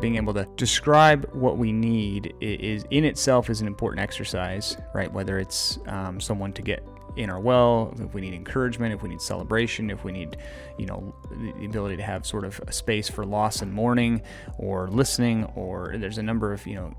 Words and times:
being 0.00 0.16
able 0.16 0.34
to 0.34 0.44
describe 0.56 1.28
what 1.32 1.58
we 1.58 1.72
need 1.72 2.34
is 2.40 2.84
in 2.90 3.04
itself 3.04 3.50
is 3.50 3.60
an 3.60 3.66
important 3.66 4.00
exercise, 4.00 4.76
right? 4.94 5.12
Whether 5.12 5.38
it's 5.38 5.78
um, 5.86 6.20
someone 6.20 6.52
to 6.54 6.62
get 6.62 6.82
in 7.16 7.28
our 7.28 7.40
well, 7.40 7.94
if 7.98 8.14
we 8.14 8.20
need 8.20 8.32
encouragement, 8.32 8.94
if 8.94 9.02
we 9.02 9.08
need 9.08 9.20
celebration, 9.20 9.90
if 9.90 10.04
we 10.04 10.12
need, 10.12 10.36
you 10.78 10.86
know, 10.86 11.14
the 11.30 11.66
ability 11.66 11.96
to 11.96 12.02
have 12.02 12.24
sort 12.24 12.44
of 12.44 12.60
a 12.66 12.72
space 12.72 13.08
for 13.08 13.26
loss 13.26 13.62
and 13.62 13.72
mourning 13.72 14.22
or 14.58 14.88
listening, 14.88 15.44
or 15.54 15.94
there's 15.98 16.18
a 16.18 16.22
number 16.22 16.52
of, 16.52 16.66
you 16.66 16.74
know, 16.74 16.94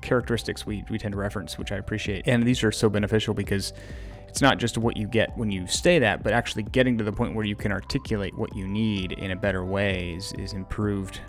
characteristics 0.00 0.64
we, 0.64 0.82
we 0.90 0.98
tend 0.98 1.12
to 1.12 1.18
reference, 1.18 1.58
which 1.58 1.72
I 1.72 1.76
appreciate. 1.76 2.26
And 2.26 2.42
these 2.42 2.64
are 2.64 2.72
so 2.72 2.88
beneficial 2.88 3.34
because 3.34 3.72
it's 4.30 4.40
not 4.40 4.58
just 4.58 4.78
what 4.78 4.96
you 4.96 5.08
get 5.08 5.36
when 5.36 5.50
you 5.50 5.66
stay 5.66 5.98
that, 5.98 6.22
but 6.22 6.32
actually 6.32 6.62
getting 6.62 6.96
to 6.98 7.02
the 7.02 7.10
point 7.12 7.34
where 7.34 7.44
you 7.44 7.56
can 7.56 7.72
articulate 7.72 8.32
what 8.38 8.54
you 8.54 8.66
need 8.66 9.12
in 9.12 9.32
a 9.32 9.36
better 9.36 9.64
way 9.64 10.14
is, 10.14 10.32
is 10.34 10.52
improved. 10.52 11.20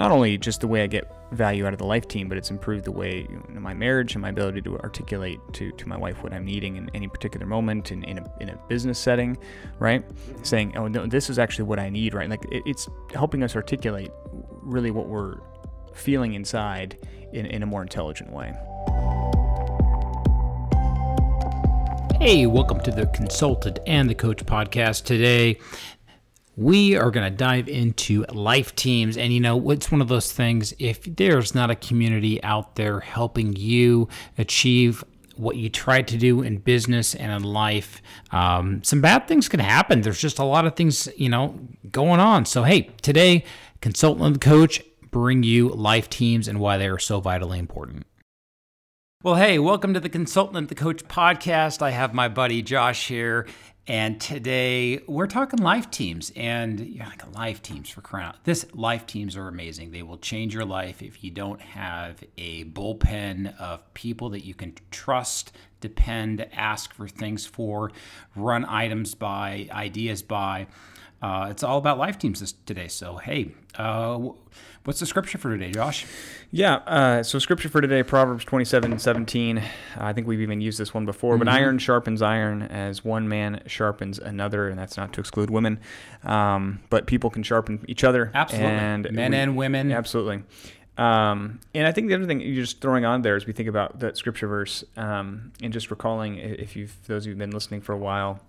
Not 0.00 0.10
only 0.10 0.36
just 0.36 0.60
the 0.60 0.66
way 0.66 0.82
I 0.82 0.88
get 0.88 1.08
value 1.30 1.66
out 1.66 1.72
of 1.72 1.78
the 1.78 1.86
life 1.86 2.08
team, 2.08 2.28
but 2.28 2.36
it's 2.36 2.50
improved 2.50 2.84
the 2.84 2.90
way 2.90 3.28
you 3.30 3.42
know, 3.48 3.60
my 3.60 3.74
marriage 3.74 4.16
and 4.16 4.22
my 4.22 4.30
ability 4.30 4.62
to 4.62 4.76
articulate 4.80 5.38
to, 5.52 5.70
to 5.70 5.88
my 5.88 5.96
wife 5.96 6.24
what 6.24 6.32
I'm 6.32 6.44
needing 6.44 6.76
in 6.76 6.90
any 6.94 7.06
particular 7.06 7.46
moment 7.46 7.92
in, 7.92 8.02
in, 8.02 8.18
a, 8.18 8.24
in 8.40 8.48
a 8.48 8.56
business 8.68 8.98
setting, 8.98 9.38
right? 9.78 10.04
Saying, 10.42 10.76
oh, 10.76 10.88
no, 10.88 11.06
this 11.06 11.30
is 11.30 11.38
actually 11.38 11.66
what 11.66 11.78
I 11.78 11.90
need, 11.90 12.12
right? 12.12 12.28
Like 12.28 12.44
it, 12.50 12.64
it's 12.66 12.88
helping 13.14 13.44
us 13.44 13.54
articulate 13.54 14.10
really 14.62 14.90
what 14.90 15.06
we're 15.06 15.36
feeling 15.94 16.34
inside 16.34 16.98
in, 17.32 17.46
in 17.46 17.62
a 17.62 17.66
more 17.66 17.82
intelligent 17.82 18.32
way. 18.32 18.52
Hey, 22.28 22.44
welcome 22.44 22.78
to 22.80 22.90
the 22.90 23.06
Consultant 23.06 23.78
and 23.86 24.10
the 24.10 24.14
Coach 24.14 24.44
podcast. 24.44 25.04
Today, 25.04 25.58
we 26.56 26.94
are 26.94 27.10
going 27.10 27.24
to 27.24 27.34
dive 27.34 27.70
into 27.70 28.26
life 28.28 28.76
teams. 28.76 29.16
And 29.16 29.32
you 29.32 29.40
know, 29.40 29.70
it's 29.70 29.90
one 29.90 30.02
of 30.02 30.08
those 30.08 30.30
things, 30.30 30.74
if 30.78 31.02
there's 31.04 31.54
not 31.54 31.70
a 31.70 31.74
community 31.74 32.44
out 32.44 32.76
there 32.76 33.00
helping 33.00 33.56
you 33.56 34.08
achieve 34.36 35.02
what 35.36 35.56
you 35.56 35.70
try 35.70 36.02
to 36.02 36.18
do 36.18 36.42
in 36.42 36.58
business 36.58 37.14
and 37.14 37.32
in 37.32 37.44
life, 37.44 38.02
um, 38.30 38.84
some 38.84 39.00
bad 39.00 39.26
things 39.26 39.48
can 39.48 39.60
happen. 39.60 40.02
There's 40.02 40.20
just 40.20 40.38
a 40.38 40.44
lot 40.44 40.66
of 40.66 40.76
things, 40.76 41.08
you 41.16 41.30
know, 41.30 41.58
going 41.90 42.20
on. 42.20 42.44
So, 42.44 42.62
hey, 42.62 42.90
today, 43.00 43.42
Consultant 43.80 44.26
and 44.26 44.34
the 44.34 44.40
Coach 44.40 44.82
bring 45.10 45.44
you 45.44 45.70
life 45.70 46.10
teams 46.10 46.46
and 46.46 46.60
why 46.60 46.76
they 46.76 46.88
are 46.88 46.98
so 46.98 47.20
vitally 47.20 47.58
important. 47.58 48.04
Well, 49.24 49.34
hey, 49.34 49.58
welcome 49.58 49.94
to 49.94 50.00
the 50.00 50.08
Consultant 50.08 50.68
the 50.68 50.76
Coach 50.76 51.02
podcast. 51.08 51.82
I 51.82 51.90
have 51.90 52.14
my 52.14 52.28
buddy 52.28 52.62
Josh 52.62 53.08
here, 53.08 53.48
and 53.88 54.20
today 54.20 55.00
we're 55.08 55.26
talking 55.26 55.58
life 55.58 55.90
teams. 55.90 56.30
And 56.36 56.78
you're 56.78 57.04
like, 57.04 57.34
life 57.34 57.60
teams 57.60 57.88
for 57.88 58.00
crown. 58.00 58.36
This 58.44 58.64
life 58.74 59.06
teams 59.06 59.36
are 59.36 59.48
amazing. 59.48 59.90
They 59.90 60.04
will 60.04 60.18
change 60.18 60.54
your 60.54 60.64
life 60.64 61.02
if 61.02 61.24
you 61.24 61.32
don't 61.32 61.60
have 61.60 62.22
a 62.36 62.66
bullpen 62.66 63.58
of 63.58 63.92
people 63.92 64.30
that 64.30 64.44
you 64.44 64.54
can 64.54 64.76
trust, 64.92 65.50
depend, 65.80 66.46
ask 66.52 66.94
for 66.94 67.08
things 67.08 67.44
for, 67.44 67.90
run 68.36 68.64
items 68.66 69.16
by, 69.16 69.68
ideas 69.72 70.22
by. 70.22 70.68
Uh, 71.20 71.48
it's 71.50 71.62
all 71.62 71.78
about 71.78 71.98
life 71.98 72.18
teams 72.18 72.40
this, 72.40 72.52
today. 72.64 72.86
So, 72.86 73.16
hey, 73.16 73.52
uh, 73.76 74.18
what's 74.84 75.00
the 75.00 75.06
scripture 75.06 75.36
for 75.36 75.50
today, 75.50 75.72
Josh? 75.72 76.06
Yeah, 76.52 76.76
uh, 76.76 77.22
so 77.24 77.38
scripture 77.40 77.68
for 77.68 77.80
today, 77.80 78.02
Proverbs 78.04 78.44
27 78.44 78.98
17. 78.98 79.62
I 79.96 80.12
think 80.12 80.28
we've 80.28 80.40
even 80.40 80.60
used 80.60 80.78
this 80.78 80.94
one 80.94 81.06
before, 81.06 81.34
mm-hmm. 81.34 81.44
but 81.44 81.48
iron 81.48 81.78
sharpens 81.78 82.22
iron 82.22 82.62
as 82.62 83.04
one 83.04 83.28
man 83.28 83.62
sharpens 83.66 84.18
another, 84.20 84.68
and 84.68 84.78
that's 84.78 84.96
not 84.96 85.12
to 85.14 85.20
exclude 85.20 85.50
women. 85.50 85.80
Um, 86.22 86.80
but 86.88 87.06
people 87.06 87.30
can 87.30 87.42
sharpen 87.42 87.84
each 87.88 88.04
other. 88.04 88.30
Absolutely. 88.32 88.70
And 88.70 89.10
Men 89.10 89.32
we, 89.32 89.36
and 89.38 89.56
women. 89.56 89.90
Absolutely. 89.90 90.44
Um, 90.96 91.60
and 91.74 91.86
I 91.86 91.92
think 91.92 92.08
the 92.08 92.14
other 92.14 92.26
thing 92.26 92.40
you're 92.40 92.64
just 92.64 92.80
throwing 92.80 93.04
on 93.04 93.22
there 93.22 93.36
as 93.36 93.46
we 93.46 93.52
think 93.52 93.68
about 93.68 94.00
that 94.00 94.16
scripture 94.16 94.48
verse, 94.48 94.84
um, 94.96 95.52
and 95.62 95.72
just 95.72 95.90
recalling, 95.90 96.36
if 96.36 96.76
you've 96.76 96.96
those 97.06 97.24
who've 97.24 97.38
been 97.38 97.52
listening 97.52 97.80
for 97.80 97.92
a 97.92 97.98
while, 97.98 98.40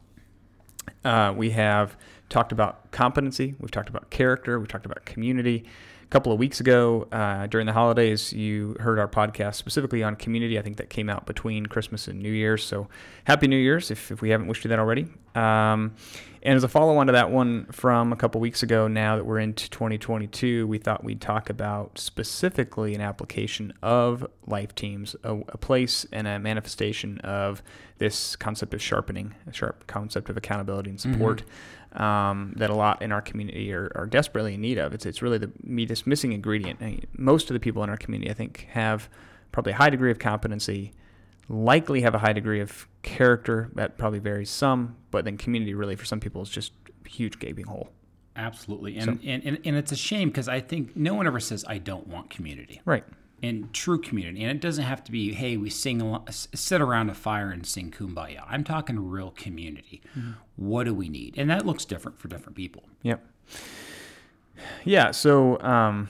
uh, 1.04 1.34
we 1.36 1.52
have 1.52 1.96
talked 2.30 2.52
about 2.52 2.92
competency, 2.92 3.56
we've 3.60 3.72
talked 3.72 3.90
about 3.90 4.10
character, 4.10 4.60
we've 4.60 4.68
talked 4.68 4.86
about 4.86 5.06
community. 5.06 5.66
A 6.04 6.08
couple 6.10 6.32
of 6.32 6.40
weeks 6.40 6.60
ago, 6.60 7.08
uh, 7.12 7.46
during 7.46 7.68
the 7.68 7.74
holidays, 7.74 8.34
you 8.34 8.76
heard 8.80 8.98
our 8.98 9.08
podcast 9.08 9.56
specifically 9.56 10.02
on 10.02 10.16
community. 10.16 10.58
I 10.58 10.64
think 10.64 10.78
that 10.78 10.90
came 10.90 11.08
out 11.08 11.28
between 11.28 11.68
Christmas 11.68 12.08
and 12.08 12.20
New 12.20 12.32
Year's. 12.32 12.64
So, 12.64 12.88
Happy 13.26 13.48
New 13.48 13.58
Year's 13.58 13.92
if, 13.92 14.12
if 14.12 14.20
we 14.20 14.32
haven't 14.32 14.48
wished 14.48 14.64
you 14.64 14.70
that 14.70 14.80
already. 14.80 15.06
Um, 15.36 15.96
and 16.42 16.56
as 16.56 16.64
a 16.64 16.70
follow 16.70 16.98
on 16.98 17.08
to 17.08 17.14
that 17.14 17.32
one 17.32 17.66
from 17.72 18.14
a 18.14 18.16
couple 18.16 18.40
weeks 18.40 18.64
ago, 18.64 18.88
now 18.88 19.18
that 19.18 19.26
we're 19.26 19.40
into 19.40 19.70
2022, 19.70 20.66
we 20.68 20.78
thought 20.78 21.04
we'd 21.04 21.20
talk 21.20 21.50
about 21.50 21.98
specifically 22.00 22.96
an 22.96 23.02
application 23.02 23.74
of 23.84 24.26
life 24.48 24.74
teams, 24.74 25.16
a, 25.24 25.38
a 25.50 25.58
place 25.58 26.06
and 26.14 26.28
a 26.28 26.40
manifestation 26.40 27.20
of 27.20 27.62
this 27.98 28.38
concept 28.38 28.74
of 28.74 28.82
sharpening, 28.82 29.36
a 29.48 29.54
sharp 29.54 29.86
concept 29.88 30.30
of 30.30 30.38
accountability 30.38 30.90
and 30.90 31.00
support. 31.00 31.42
Mm-hmm. 31.42 31.50
Um, 31.92 32.54
that 32.58 32.70
a 32.70 32.76
lot 32.76 33.02
in 33.02 33.12
our 33.12 33.20
community 33.20 33.74
are, 33.74 33.92
are, 33.96 34.06
desperately 34.06 34.54
in 34.54 34.62
need 34.62 34.78
of. 34.78 34.94
It's, 34.94 35.08
it's 35.08 35.24
really 35.24 35.40
the 35.40 35.52
this 35.88 36.06
missing 36.06 36.34
ingredient. 36.34 36.80
I 36.84 36.86
mean, 36.86 37.08
most 37.18 37.50
of 37.50 37.56
the 37.56 37.60
people 37.60 37.84
in 37.84 37.90
our 37.90 37.98
community, 37.98 38.30
I 38.30 38.36
think, 38.36 38.68
have 38.70 39.10
probably 39.52 39.72
a 39.72 39.76
high 39.76 39.90
degree 39.90 40.12
of 40.12 40.20
competency, 40.20 40.92
likely 41.50 42.02
have 42.02 42.14
a 42.14 42.20
high 42.20 42.34
degree 42.34 42.62
of 42.62 42.88
character 43.02 43.72
that 43.74 43.98
probably 43.98 44.20
varies 44.20 44.50
some, 44.50 44.96
but 45.12 45.26
then 45.26 45.36
community 45.36 45.74
really 45.74 45.96
for 45.96 46.06
some 46.06 46.20
people 46.20 46.42
is 46.42 46.50
just 46.50 46.72
a 47.06 47.10
huge 47.10 47.40
gaping 47.40 47.66
hole. 47.66 47.90
Absolutely. 48.36 48.98
And, 48.98 49.06
so, 49.06 49.28
and, 49.28 49.44
and, 49.44 49.60
and 49.66 49.76
it's 49.76 49.92
a 49.92 49.96
shame 49.96 50.30
because 50.30 50.48
I 50.48 50.62
think 50.62 50.96
no 50.96 51.16
one 51.16 51.28
ever 51.28 51.40
says, 51.40 51.66
I 51.68 51.80
don't 51.80 52.08
want 52.08 52.30
community. 52.30 52.82
Right. 52.86 53.04
And 53.42 53.74
true 53.74 54.00
community. 54.00 54.44
And 54.44 54.52
it 54.52 54.62
doesn't 54.62 54.84
have 54.84 55.04
to 55.06 55.12
be, 55.12 55.34
hey, 55.34 55.58
we 55.58 55.70
sing, 55.70 56.18
sit 56.30 56.82
around 56.82 57.10
a 57.10 57.14
fire 57.14 57.50
and 57.50 57.66
sing 57.66 57.92
kumbaya. 57.92 58.44
I'm 58.48 58.64
talking 58.64 59.10
real 59.10 59.32
community. 59.32 60.02
Mm-hmm. 60.18 60.32
What 60.56 60.84
do 60.84 60.94
we 60.94 61.10
need? 61.10 61.36
And 61.38 61.50
that 61.50 61.66
looks 61.66 61.84
different 61.84 62.20
for 62.20 62.28
different 62.28 62.56
people. 62.56 62.84
Yep. 63.02 63.26
Yeah. 64.84 65.12
So, 65.12 65.60
um, 65.62 66.10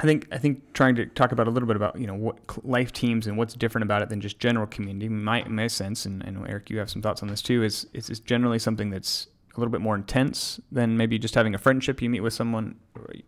I 0.00 0.04
think 0.04 0.26
I 0.32 0.38
think 0.38 0.72
trying 0.72 0.94
to 0.94 1.06
talk 1.06 1.30
about 1.30 1.46
a 1.46 1.50
little 1.50 1.66
bit 1.66 1.76
about 1.76 1.98
you 2.00 2.06
know 2.06 2.14
what 2.14 2.38
life 2.64 2.90
teams 2.90 3.26
and 3.26 3.36
what's 3.36 3.52
different 3.54 3.82
about 3.82 4.00
it 4.00 4.08
than 4.08 4.20
just 4.20 4.38
general 4.38 4.66
community. 4.66 5.08
My 5.10 5.44
my 5.46 5.66
sense, 5.66 6.06
and, 6.06 6.24
and 6.24 6.48
Erik, 6.48 6.70
you 6.70 6.78
have 6.78 6.88
some 6.88 7.02
thoughts 7.02 7.22
on 7.22 7.28
this 7.28 7.42
too. 7.42 7.62
Is 7.62 7.86
it's 7.92 8.18
generally 8.20 8.58
something 8.58 8.88
that's 8.88 9.26
a 9.54 9.60
little 9.60 9.70
bit 9.70 9.82
more 9.82 9.94
intense 9.96 10.58
than 10.72 10.96
maybe 10.96 11.18
just 11.18 11.34
having 11.34 11.54
a 11.54 11.58
friendship. 11.58 12.00
You 12.00 12.08
meet 12.08 12.20
with 12.20 12.32
someone 12.32 12.76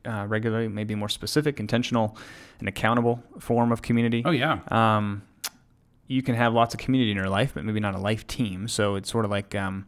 uh, 0.06 0.24
regularly, 0.26 0.68
maybe 0.68 0.94
more 0.94 1.10
specific, 1.10 1.60
intentional, 1.60 2.16
and 2.58 2.68
accountable 2.68 3.22
form 3.38 3.70
of 3.70 3.82
community. 3.82 4.22
Oh 4.24 4.30
yeah. 4.30 4.60
Um, 4.68 5.22
you 6.06 6.22
can 6.22 6.34
have 6.34 6.54
lots 6.54 6.74
of 6.74 6.80
community 6.80 7.10
in 7.10 7.16
your 7.16 7.28
life, 7.28 7.52
but 7.54 7.64
maybe 7.64 7.80
not 7.80 7.94
a 7.94 7.98
life 7.98 8.26
team. 8.26 8.68
So 8.68 8.94
it's 8.94 9.10
sort 9.10 9.24
of 9.24 9.30
like 9.30 9.54
um, 9.54 9.86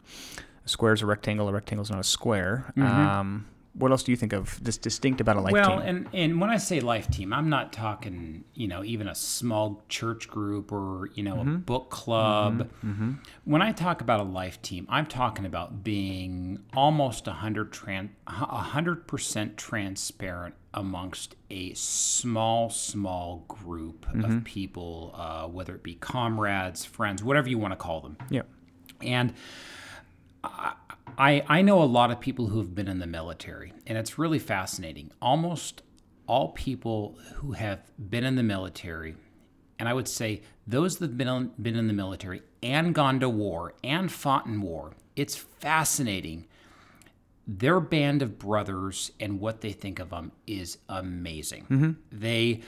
a 0.65 0.69
square 0.69 0.93
is 0.93 1.01
a 1.01 1.05
rectangle, 1.05 1.47
a 1.47 1.53
rectangle 1.53 1.83
is 1.83 1.89
not 1.89 1.99
a 1.99 2.03
square. 2.03 2.71
Mm-hmm. 2.77 2.83
Um, 2.83 3.47
what 3.77 3.91
else 3.91 4.03
do 4.03 4.11
you 4.11 4.15
think 4.15 4.31
of 4.31 4.63
this 4.63 4.77
distinct 4.77 5.19
about 5.19 5.35
a 5.35 5.41
life 5.41 5.51
well, 5.51 5.69
team? 5.69 5.77
Well, 5.77 5.85
and, 5.85 6.09
and 6.13 6.41
when 6.41 6.49
I 6.49 6.57
say 6.57 6.79
life 6.79 7.09
team, 7.09 7.33
I'm 7.33 7.49
not 7.49 7.73
talking, 7.73 8.45
you 8.53 8.69
know, 8.69 8.83
even 8.85 9.07
a 9.07 9.15
small 9.15 9.83
church 9.89 10.29
group 10.29 10.71
or, 10.71 11.09
you 11.13 11.23
know, 11.23 11.35
mm-hmm. 11.35 11.55
a 11.55 11.57
book 11.57 11.89
club. 11.89 12.59
Mm-hmm. 12.59 12.89
Mm-hmm. 12.89 13.11
When 13.43 13.61
I 13.61 13.73
talk 13.73 13.99
about 13.99 14.21
a 14.21 14.23
life 14.23 14.61
team, 14.61 14.87
I'm 14.89 15.05
talking 15.05 15.45
about 15.45 15.83
being 15.83 16.59
almost 16.73 17.27
100 17.27 17.73
tran- 17.73 18.09
100% 18.27 19.55
transparent 19.57 20.55
amongst 20.73 21.35
a 21.49 21.73
small, 21.73 22.69
small 22.69 23.43
group 23.49 24.07
of 24.07 24.15
mm-hmm. 24.15 24.39
people, 24.39 25.13
uh, 25.15 25.47
whether 25.47 25.75
it 25.75 25.83
be 25.83 25.95
comrades, 25.95 26.85
friends, 26.85 27.21
whatever 27.21 27.49
you 27.49 27.57
want 27.57 27.73
to 27.73 27.77
call 27.77 27.99
them. 27.99 28.17
Yeah. 28.29 28.43
And 29.01 29.33
I, 30.45 30.75
I, 31.17 31.43
I 31.47 31.61
know 31.61 31.81
a 31.81 31.85
lot 31.85 32.11
of 32.11 32.19
people 32.19 32.47
who 32.47 32.59
have 32.59 32.75
been 32.75 32.87
in 32.87 32.99
the 32.99 33.07
military, 33.07 33.73
and 33.87 33.97
it's 33.97 34.17
really 34.17 34.39
fascinating. 34.39 35.11
Almost 35.21 35.81
all 36.27 36.49
people 36.49 37.17
who 37.35 37.53
have 37.53 37.79
been 37.97 38.23
in 38.23 38.35
the 38.35 38.43
military, 38.43 39.15
and 39.79 39.87
I 39.87 39.93
would 39.93 40.07
say 40.07 40.41
those 40.65 40.97
that 40.97 41.11
have 41.11 41.17
been, 41.17 41.51
been 41.61 41.75
in 41.75 41.87
the 41.87 41.93
military 41.93 42.41
and 42.63 42.95
gone 42.95 43.19
to 43.19 43.29
war 43.29 43.73
and 43.83 44.11
fought 44.11 44.45
in 44.45 44.61
war, 44.61 44.93
it's 45.15 45.35
fascinating. 45.35 46.47
Their 47.47 47.79
band 47.79 48.21
of 48.21 48.39
brothers 48.39 49.11
and 49.19 49.39
what 49.39 49.61
they 49.61 49.71
think 49.71 49.99
of 49.99 50.09
them 50.09 50.31
is 50.47 50.79
amazing. 50.89 51.67
Mm-hmm. 51.69 51.91
They 52.11 52.61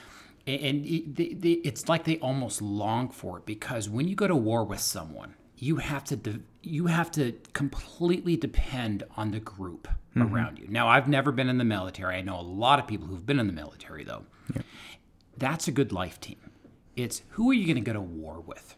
and 0.45 0.83
it's 0.85 1.89
like 1.89 2.05
they 2.05 2.17
almost 2.19 2.61
long 2.61 3.09
for 3.09 3.39
it 3.39 3.45
because 3.45 3.89
when 3.89 4.07
you 4.07 4.15
go 4.15 4.27
to 4.27 4.35
war 4.35 4.63
with 4.63 4.79
someone, 4.79 5.35
you 5.57 5.77
have 5.77 6.03
to 6.05 6.15
de- 6.15 6.39
you 6.61 6.87
have 6.87 7.11
to 7.11 7.33
completely 7.53 8.35
depend 8.35 9.03
on 9.15 9.31
the 9.31 9.39
group 9.39 9.87
mm-hmm. 10.15 10.33
around 10.33 10.59
you. 10.59 10.67
Now, 10.69 10.87
I've 10.87 11.07
never 11.07 11.31
been 11.31 11.49
in 11.49 11.57
the 11.57 11.63
military. 11.63 12.15
I 12.15 12.21
know 12.21 12.39
a 12.39 12.41
lot 12.41 12.79
of 12.79 12.87
people 12.87 13.07
who've 13.07 13.25
been 13.25 13.39
in 13.39 13.47
the 13.47 13.53
military 13.53 14.03
though. 14.03 14.23
Yeah. 14.53 14.61
That's 15.37 15.67
a 15.67 15.71
good 15.71 15.91
life 15.91 16.19
team. 16.19 16.37
It's 16.95 17.21
who 17.31 17.51
are 17.51 17.53
you 17.53 17.65
going 17.65 17.75
to 17.75 17.81
go 17.81 17.93
to 17.93 18.01
war 18.01 18.39
with? 18.39 18.75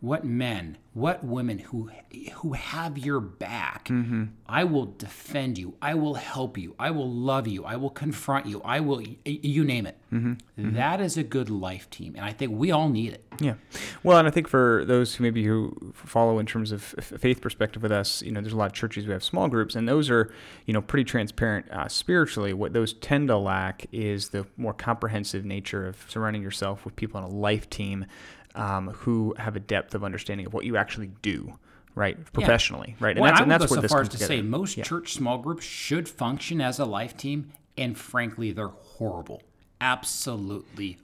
What 0.00 0.24
men, 0.24 0.78
what 0.94 1.22
women 1.22 1.58
who 1.58 1.90
who 2.34 2.54
have 2.54 2.98
your 2.98 3.20
back. 3.20 3.88
Mm-hmm. 3.88 4.24
I 4.46 4.64
will 4.64 4.86
defend 4.86 5.58
you. 5.58 5.76
I 5.80 5.94
will 5.94 6.14
help 6.14 6.58
you. 6.58 6.74
I 6.78 6.90
will 6.90 7.10
love 7.10 7.46
you. 7.46 7.64
I 7.64 7.76
will 7.76 7.90
confront 7.90 8.46
you. 8.46 8.60
I 8.64 8.80
will 8.80 9.02
you 9.24 9.62
name 9.62 9.86
it. 9.86 9.98
Mm-hmm. 10.12 10.32
Mm-hmm. 10.32 10.74
That 10.74 11.00
is 11.00 11.16
a 11.16 11.22
good 11.22 11.50
life 11.50 11.88
team, 11.90 12.14
and 12.16 12.24
I 12.24 12.32
think 12.32 12.52
we 12.52 12.70
all 12.70 12.88
need 12.88 13.12
it. 13.12 13.24
Yeah. 13.40 13.54
Well, 14.02 14.18
and 14.18 14.26
I 14.26 14.30
think 14.30 14.48
for 14.48 14.84
those 14.86 15.14
who 15.14 15.22
maybe 15.22 15.44
who 15.44 15.92
follow 15.94 16.38
in 16.38 16.46
terms 16.46 16.72
of 16.72 16.82
faith 16.82 17.40
perspective 17.40 17.82
with 17.82 17.92
us, 17.92 18.22
you 18.22 18.32
know, 18.32 18.40
there's 18.40 18.52
a 18.52 18.56
lot 18.56 18.66
of 18.66 18.72
churches 18.72 19.06
we 19.06 19.12
have 19.12 19.22
small 19.22 19.48
groups, 19.48 19.74
and 19.74 19.88
those 19.88 20.10
are, 20.10 20.32
you 20.66 20.74
know, 20.74 20.82
pretty 20.82 21.04
transparent 21.04 21.70
uh, 21.70 21.88
spiritually. 21.88 22.52
What 22.52 22.72
those 22.72 22.94
tend 22.94 23.28
to 23.28 23.36
lack 23.36 23.86
is 23.92 24.30
the 24.30 24.46
more 24.56 24.74
comprehensive 24.74 25.44
nature 25.44 25.86
of 25.86 26.04
surrounding 26.08 26.42
yourself 26.42 26.84
with 26.84 26.96
people 26.96 27.18
on 27.18 27.24
a 27.24 27.32
life 27.34 27.68
team 27.70 28.06
um, 28.54 28.88
who 28.88 29.34
have 29.38 29.56
a 29.56 29.60
depth 29.60 29.94
of 29.94 30.02
understanding 30.04 30.46
of 30.46 30.52
what 30.54 30.64
you 30.64 30.76
actually 30.76 31.10
do, 31.22 31.58
right, 31.94 32.16
professionally, 32.32 32.96
right, 33.00 33.10
and 33.16 33.20
Well, 33.20 33.30
that's 33.30 33.40
I 33.40 33.42
and 33.44 33.50
that's 33.50 33.66
go 33.66 33.70
where 33.70 33.76
so 33.78 33.82
this 33.82 33.92
far 33.92 34.00
as 34.02 34.08
to 34.10 34.18
say 34.18 34.42
most 34.42 34.76
Yeah. 34.76 34.84
church 34.84 35.12
small 35.14 35.38
groups 35.38 35.64
should 35.64 36.08
function 36.08 36.60
as 36.60 36.78
a 36.78 36.84
life 36.84 37.16
team, 37.16 37.52
and 37.78 37.96
frankly, 37.96 38.52
they're 38.52 38.68
horrible. 38.68 39.42
Absolutely 39.80 40.98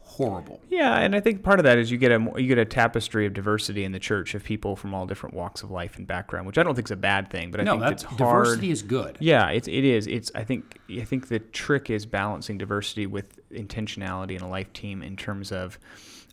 horrible. 0.00 0.60
Yeah, 0.68 0.98
and 0.98 1.14
I 1.14 1.20
think 1.20 1.42
part 1.42 1.60
of 1.60 1.64
that 1.64 1.78
is 1.78 1.90
you 1.90 1.98
get 1.98 2.10
a 2.10 2.32
you 2.40 2.48
get 2.48 2.58
a 2.58 2.64
tapestry 2.64 3.24
of 3.26 3.34
diversity 3.34 3.84
in 3.84 3.92
the 3.92 3.98
church 3.98 4.34
of 4.34 4.42
people 4.42 4.74
from 4.74 4.94
all 4.94 5.06
different 5.06 5.34
walks 5.34 5.62
of 5.62 5.70
life 5.70 5.96
and 5.96 6.06
background, 6.06 6.46
which 6.46 6.58
I 6.58 6.62
don't 6.62 6.74
think 6.74 6.88
is 6.88 6.92
a 6.92 6.96
bad 6.96 7.30
thing, 7.30 7.50
but 7.50 7.60
I 7.60 7.64
No, 7.64 7.72
think 7.72 7.82
that's 7.82 8.02
it's 8.04 8.12
hard. 8.12 8.44
diversity 8.44 8.70
is 8.70 8.82
good. 8.82 9.16
Yeah, 9.20 9.48
it's 9.50 9.68
it 9.68 9.84
is. 9.84 10.06
It's 10.06 10.30
I 10.34 10.44
think 10.44 10.78
I 10.90 11.04
think 11.04 11.28
the 11.28 11.38
trick 11.38 11.88
is 11.90 12.04
balancing 12.06 12.58
diversity 12.58 13.06
with 13.06 13.38
intentionality 13.50 14.32
in 14.36 14.42
a 14.42 14.48
life 14.48 14.72
team 14.72 15.02
in 15.02 15.16
terms 15.16 15.52
of 15.52 15.78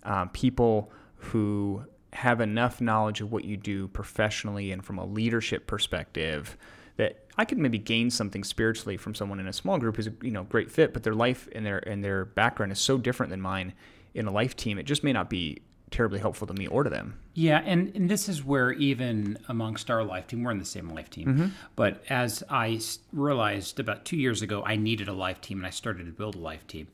um, 0.06 0.30
people 0.30 0.92
who 1.16 1.84
have 2.14 2.40
enough 2.40 2.80
knowledge 2.80 3.20
of 3.20 3.32
what 3.32 3.44
you 3.44 3.58
do 3.58 3.88
professionally 3.90 4.72
and 4.72 4.86
from 4.86 4.98
a 4.98 5.06
leadership 5.06 5.68
perspective 5.68 6.58
that 6.98 7.26
I 7.38 7.44
could 7.44 7.58
maybe 7.58 7.78
gain 7.78 8.10
something 8.10 8.44
spiritually 8.44 8.96
from 8.96 9.14
someone 9.16 9.40
in 9.40 9.48
a 9.48 9.54
small 9.54 9.78
group 9.78 9.98
who's 9.98 10.08
a 10.08 10.14
you 10.22 10.32
know 10.32 10.44
great 10.44 10.72
fit, 10.72 10.94
but 10.94 11.04
their 11.04 11.14
life 11.14 11.50
and 11.54 11.66
their 11.66 11.80
and 11.80 12.04
their 12.04 12.26
background 12.26 12.72
is 12.72 12.80
so 12.80 12.98
different 12.98 13.30
than 13.32 13.42
mine 13.42 13.74
in 14.14 14.28
a 14.28 14.32
life 14.32 14.56
team. 14.56 14.78
It 14.78 14.84
just 14.84 15.04
may 15.04 15.12
not 15.12 15.30
be 15.30 15.62
terribly 15.92 16.20
helpful 16.20 16.48
to 16.48 16.54
me 16.54 16.68
or 16.68 16.84
to 16.84 16.90
them. 16.90 17.20
Yeah, 17.34 17.62
and, 17.66 17.96
and 17.96 18.10
this 18.10 18.28
is 18.28 18.44
where 18.44 18.72
even 18.72 19.38
amongst 19.48 19.92
our 19.92 20.04
life 20.04 20.28
team, 20.28 20.44
we're 20.44 20.52
in 20.52 20.58
the 20.58 20.66
same 20.66 20.90
life 20.90 21.10
team. 21.10 21.28
Mm-hmm. 21.28 21.48
But 21.76 22.04
as 22.10 22.44
I 22.50 22.80
realized 23.14 23.80
about 23.80 24.04
two 24.04 24.18
years 24.18 24.42
ago, 24.42 24.64
I 24.66 24.78
needed 24.78 25.08
a 25.08 25.14
life 25.14 25.42
team, 25.42 25.60
and 25.60 25.68
I 25.68 25.70
started 25.70 26.06
to 26.06 26.12
build 26.12 26.36
a 26.36 26.40
life 26.40 26.66
team. 26.68 26.88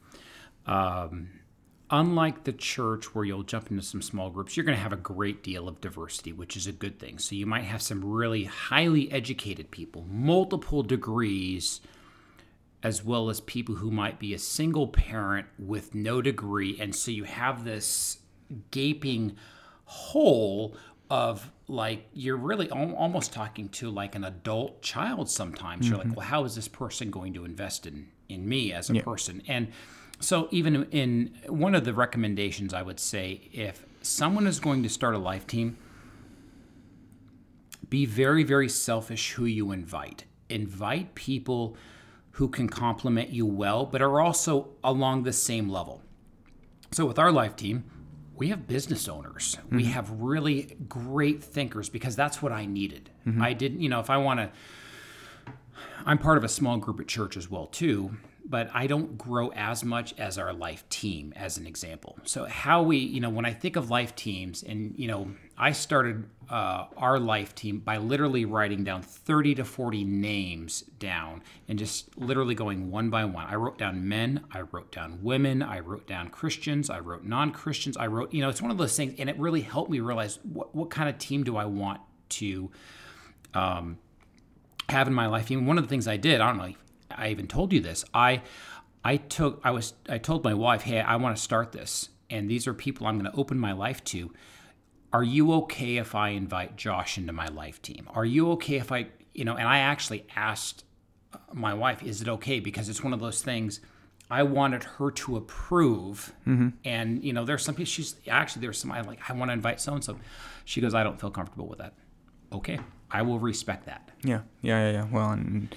Um, 0.66 1.30
unlike 1.92 2.46
the 2.46 2.54
church 2.54 3.14
where 3.14 3.26
you'll 3.26 3.44
jump 3.44 3.70
into 3.70 3.84
some 3.84 4.02
small 4.02 4.30
groups, 4.30 4.56
you're 4.56 4.64
going 4.66 4.78
to 4.78 4.82
have 4.82 4.94
a 4.94 4.98
great 4.98 5.44
deal 5.44 5.68
of 5.68 5.82
diversity, 5.82 6.32
which 6.32 6.56
is 6.56 6.66
a 6.66 6.72
good 6.72 6.98
thing. 6.98 7.20
So 7.20 7.36
you 7.36 7.46
might 7.46 7.66
have 7.66 7.82
some 7.82 8.04
really 8.04 8.46
highly 8.46 9.12
educated 9.12 9.70
people, 9.72 10.06
multiple 10.10 10.84
degrees, 10.84 11.82
as 12.82 13.04
well 13.04 13.30
as 13.30 13.42
people 13.42 13.76
who 13.76 13.92
might 13.92 14.20
be 14.20 14.34
a 14.34 14.40
single 14.40 14.88
parent 14.88 15.48
with 15.60 15.94
no 15.94 16.22
degree. 16.22 16.78
And 16.80 16.96
so 16.96 17.12
you 17.12 17.26
have 17.26 17.64
this 17.64 18.20
gaping 18.72 19.36
hole 19.86 20.76
of 21.10 21.52
like, 21.68 22.08
you're 22.14 22.38
really 22.38 22.72
al- 22.72 22.96
almost 22.96 23.34
talking 23.34 23.68
to 23.70 23.90
like 23.90 24.16
an 24.16 24.24
adult 24.24 24.82
child 24.82 25.30
sometimes. 25.30 25.88
You're 25.88 25.98
like, 25.98 26.08
mm-hmm. 26.08 26.16
well, 26.16 26.26
how 26.26 26.46
is 26.46 26.56
this 26.56 26.70
person 26.70 27.12
going 27.12 27.34
to 27.34 27.44
invest 27.44 27.86
in, 27.86 28.08
in 28.30 28.48
me 28.48 28.72
as 28.72 28.90
a 28.90 28.96
person? 29.02 29.44
And 29.48 29.68
so, 30.22 30.48
even 30.52 30.86
in 30.92 31.36
one 31.48 31.74
of 31.76 31.84
the 31.84 31.94
recommendations, 31.94 32.74
I 32.74 32.84
would 32.84 33.00
say 33.00 33.50
if 33.52 33.86
someone 34.02 34.48
is 34.48 34.60
going 34.60 34.84
to 34.84 34.90
start 34.90 35.16
a 35.16 35.18
life 35.18 35.48
team, 35.48 35.78
be 37.90 38.06
very, 38.06 38.44
very 38.44 38.70
selfish 38.70 39.32
who 39.34 39.46
you 39.46 39.72
invite. 39.72 40.26
Invite 40.48 41.16
people 41.16 41.76
who 42.32 42.48
can 42.48 42.70
complement 42.70 43.30
you 43.30 43.46
well, 43.46 43.86
but 43.86 44.02
are 44.02 44.22
also 44.22 44.70
along 44.84 45.24
the 45.24 45.34
same 45.34 45.68
level. 45.68 46.02
So, 46.92 47.06
with 47.06 47.18
our 47.18 47.32
life 47.32 47.56
team, 47.56 47.84
we 48.36 48.50
have 48.50 48.68
business 48.68 49.08
owners. 49.08 49.58
We 49.72 49.84
mm-hmm. 49.84 49.92
have 49.92 50.12
really 50.12 50.78
great 50.88 51.44
thinkers 51.44 51.90
because 51.90 52.16
that's 52.16 52.42
what 52.42 52.52
I 52.52 52.66
needed. 52.66 53.10
Mm-hmm. 53.26 53.42
I 53.42 53.54
didn't, 53.54 53.82
you 53.82 53.90
know, 53.90 54.00
if 54.00 54.10
I 54.10 54.18
want 54.18 54.40
to, 54.40 55.54
I'm 56.06 56.18
part 56.18 56.38
of 56.38 56.44
a 56.44 56.50
small 56.50 56.78
group 56.78 57.00
at 57.00 57.08
church 57.08 57.38
as 57.38 57.50
well 57.50 57.68
too, 57.68 58.18
but 58.46 58.70
I 58.74 58.88
don't 58.88 59.18
grow 59.18 59.50
as 59.50 59.84
much 59.84 60.18
as 60.20 60.38
our 60.38 60.54
life 60.54 60.88
team 60.90 61.34
as 61.36 61.58
an 61.58 61.68
example. 61.68 62.18
So 62.24 62.46
how 62.46 62.84
we, 62.84 62.98
you 62.98 63.20
know, 63.20 63.30
when 63.30 63.46
I 63.46 63.54
think 63.54 63.76
of 63.76 63.90
life 63.90 64.16
teams 64.16 64.64
and, 64.64 64.94
you 64.98 65.08
know, 65.08 65.32
I 65.58 65.72
started 65.72 66.26
uh, 66.50 66.86
our 66.98 67.20
life 67.20 67.54
team 67.56 67.80
by 67.80 67.98
literally 67.98 68.46
writing 68.46 68.84
down 68.84 69.04
30 69.04 69.56
to 69.56 69.64
40 69.64 70.04
names 70.04 70.82
down 71.00 71.44
and 71.68 71.78
just 71.78 72.18
literally 72.18 72.56
going 72.56 72.90
one 72.92 73.10
by 73.10 73.26
one. 73.26 73.46
I 73.46 73.56
wrote 73.56 73.78
down 73.78 74.08
men, 74.08 74.44
I 74.52 74.62
wrote 74.62 74.92
down 74.92 75.20
women, 75.22 75.62
I 75.62 75.80
wrote 75.80 76.08
down 76.08 76.30
Christians, 76.30 76.90
I 76.90 77.00
wrote 77.00 77.24
non-Christians, 77.24 77.96
I 77.96 78.08
wrote, 78.08 78.34
you 78.34 78.42
know, 78.42 78.50
it's 78.50 78.62
one 78.62 78.72
of 78.72 78.78
those 78.78 78.96
things 78.96 79.16
and 79.18 79.30
it 79.30 79.40
really 79.40 79.62
helped 79.62 79.92
me 79.92 80.00
realize 80.00 80.40
what, 80.44 80.76
what 80.76 80.90
kind 80.90 81.08
of 81.08 81.18
team 81.18 81.44
do 81.44 81.58
I 81.58 81.66
want 81.66 82.02
to 82.30 82.72
um, 83.54 83.98
have 84.90 85.08
in 85.08 85.14
my 85.14 85.28
life. 85.28 85.52
Even 85.52 85.66
one 85.66 85.78
of 85.78 85.84
the 85.84 85.90
things 85.90 86.08
I 86.08 86.18
did, 86.18 86.42
I 86.42 86.48
don't 86.48 86.58
know, 86.58 86.74
I 87.18 87.30
even 87.30 87.48
told 87.48 87.74
you 87.74 87.80
this. 87.80 88.04
I 88.14 88.42
I 89.04 89.18
took 89.18 89.62
I 89.64 89.72
was 89.72 89.94
I 90.10 90.18
told 90.18 90.44
my 90.44 90.54
wife, 90.54 90.84
"Hey, 90.84 91.00
I 91.00 91.16
want 91.16 91.36
to 91.36 91.42
start 91.42 91.72
this, 91.72 92.10
and 92.30 92.50
these 92.50 92.68
are 92.68 92.74
people 92.74 93.08
I'm 93.08 93.20
going 93.20 93.32
to 93.32 93.38
open 93.38 93.58
my 93.58 93.72
life 93.74 94.04
to. 94.06 94.32
Are 95.14 95.24
you 95.24 95.52
okay 95.54 95.98
if 95.98 96.16
I 96.16 96.30
invite 96.30 96.78
Josh 96.78 97.18
into 97.18 97.34
my 97.34 97.48
life 97.48 97.82
team? 97.82 98.08
Are 98.14 98.26
you 98.26 98.52
okay 98.52 98.76
if 98.78 98.92
I, 98.92 99.08
you 99.34 99.44
know?" 99.44 99.56
And 99.56 99.68
I 99.68 99.80
actually 99.80 100.26
asked 100.36 100.84
uh, 101.34 101.38
my 101.54 101.74
wife, 101.74 102.04
"Is 102.04 102.22
it 102.22 102.28
okay?" 102.30 102.60
Because 102.60 102.90
it's 102.90 103.04
one 103.04 103.14
of 103.14 103.20
those 103.20 103.42
things. 103.42 103.82
I 104.30 104.44
wanted 104.44 104.84
her 104.86 105.12
to 105.12 105.36
approve, 105.36 106.32
and 106.86 107.22
you 107.22 107.34
know, 107.34 107.44
there's 107.44 107.66
some 107.66 107.76
people. 107.76 107.88
She's 107.88 108.16
actually 108.30 108.62
there's 108.62 108.80
some. 108.80 108.92
I'm 108.92 109.06
like, 109.06 109.20
I 109.30 109.34
want 109.34 109.50
to 109.50 109.54
invite 109.54 109.82
so 109.82 109.94
and 109.94 110.02
so. 110.04 110.18
She 110.64 110.80
goes, 110.80 110.94
I 110.94 111.04
don't 111.04 111.20
feel 111.20 111.32
comfortable 111.32 111.68
with 111.68 111.80
that. 111.80 111.96
Okay, 112.54 112.80
I 113.10 113.24
will 113.24 113.40
respect 113.40 113.88
that. 113.88 114.10
Yeah, 114.24 114.42
yeah, 114.62 114.86
yeah, 114.86 114.92
yeah. 114.92 115.06
Well, 115.12 115.32
and 115.32 115.76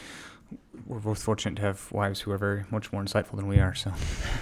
we're 0.87 0.99
both 0.99 1.23
fortunate 1.23 1.56
to 1.56 1.62
have 1.62 1.91
wives 1.93 2.20
who 2.20 2.31
are 2.31 2.38
very 2.38 2.64
much 2.70 2.93
more 2.93 3.02
insightful 3.02 3.37
than 3.37 3.46
we 3.49 3.58
are. 3.58 3.75
So, 3.75 3.93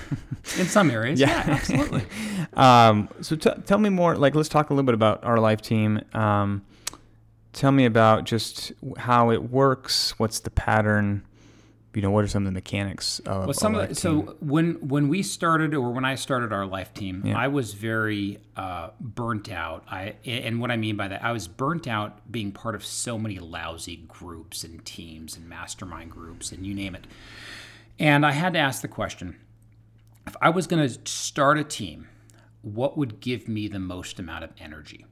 In 0.58 0.66
some 0.66 0.90
areas, 0.90 1.20
Yeah. 1.20 1.28
yeah, 1.46 1.54
absolutely. 1.54 2.04
um, 2.54 3.08
so 3.20 3.36
t- 3.36 3.50
tell 3.66 3.78
me 3.78 3.88
more. 3.90 4.16
Like, 4.16 4.34
let's 4.34 4.48
talk 4.48 4.70
a 4.70 4.74
little 4.74 4.84
bit 4.86 4.94
about 4.94 5.22
our 5.24 5.38
life 5.38 5.60
team. 5.62 6.00
Um, 6.14 6.62
tell 7.52 7.70
me 7.70 7.84
about 7.84 8.24
just 8.24 8.72
how 8.98 9.30
it 9.30 9.50
works. 9.50 10.18
What's 10.18 10.40
the 10.40 10.50
pattern? 10.50 11.22
You 11.94 12.00
know, 12.00 12.10
what 12.10 12.24
are 12.24 12.28
some 12.28 12.44
of 12.44 12.46
the 12.46 12.52
mechanics 12.52 13.18
of 13.20 13.46
Well, 13.46 13.52
some 13.52 13.74
of 13.74 13.90
the, 13.90 13.94
so 13.94 14.36
when 14.40 14.74
when 14.88 15.08
we 15.08 15.22
started 15.22 15.74
or 15.74 15.90
when 15.90 16.06
I 16.06 16.14
started 16.14 16.52
our 16.52 16.64
life 16.64 16.94
team, 16.94 17.22
Yeah. 17.24 17.36
I 17.38 17.48
was 17.48 17.74
very 17.74 18.38
uh, 18.56 18.90
burnt 18.98 19.50
out. 19.50 19.84
I 19.90 20.14
and 20.24 20.58
what 20.60 20.70
I 20.70 20.76
mean 20.76 20.96
by 20.96 21.08
that, 21.08 21.22
I 21.22 21.32
was 21.32 21.48
burnt 21.48 21.86
out 21.86 22.32
being 22.32 22.50
part 22.50 22.74
of 22.74 22.84
so 22.84 23.18
many 23.18 23.38
lousy 23.38 24.04
groups 24.08 24.64
and 24.64 24.82
teams 24.86 25.36
and 25.36 25.46
mastermind 25.48 26.10
groups 26.10 26.50
and 26.50 26.66
you 26.66 26.74
name 26.74 26.94
it. 26.94 27.06
And 27.98 28.24
I 28.24 28.32
had 28.32 28.54
to 28.54 28.58
ask 28.58 28.80
the 28.80 28.88
question: 28.88 29.36
if 30.26 30.34
I 30.40 30.48
was 30.48 30.66
going 30.66 30.88
to 30.88 31.10
start 31.10 31.58
a 31.58 31.64
team, 31.64 32.08
what 32.62 32.96
would 32.96 33.20
give 33.20 33.48
me 33.48 33.68
the 33.68 33.78
most 33.78 34.18
amount 34.18 34.44
of 34.44 34.50
energy? 34.58 35.04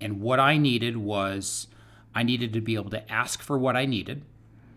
And 0.00 0.20
what 0.20 0.38
I 0.38 0.58
needed 0.58 0.96
was 0.96 1.66
I 2.14 2.22
needed 2.22 2.52
to 2.52 2.60
be 2.60 2.76
able 2.76 2.90
to 2.90 3.12
ask 3.12 3.42
for 3.42 3.58
what 3.58 3.76
I 3.76 3.84
needed 3.86 4.22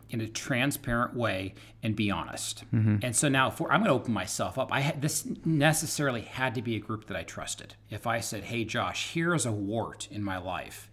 in 0.10 0.22
a 0.22 0.28
transparent 0.28 1.16
way 1.16 1.54
and 1.84 1.96
be 1.96 2.10
honest. 2.10 2.64
Mm-hmm. 2.74 2.98
And 3.02 3.16
so 3.16 3.30
now, 3.30 3.54
we're, 3.60 3.70
I'm 3.70 3.82
going 3.82 3.90
to 3.90 3.96
open 3.96 4.14
myself 4.14 4.58
up. 4.58 4.72
I 4.72 4.82
had, 4.82 5.02
this 5.02 5.28
necessarily 5.46 6.22
had 6.22 6.56
to 6.56 6.62
be 6.62 6.76
a 6.76 6.80
group 6.80 7.08
that 7.08 7.18
I 7.18 7.24
trusted. 7.24 7.76
If 7.90 8.08
I 8.08 8.20
said, 8.20 8.46
"Hey, 8.46 8.64
Josh, 8.64 9.12
here 9.12 9.34
is 9.34 9.46
a 9.46 9.52
wart 9.52 10.08
in 10.12 10.24
my 10.24 10.38
life," 10.38 10.90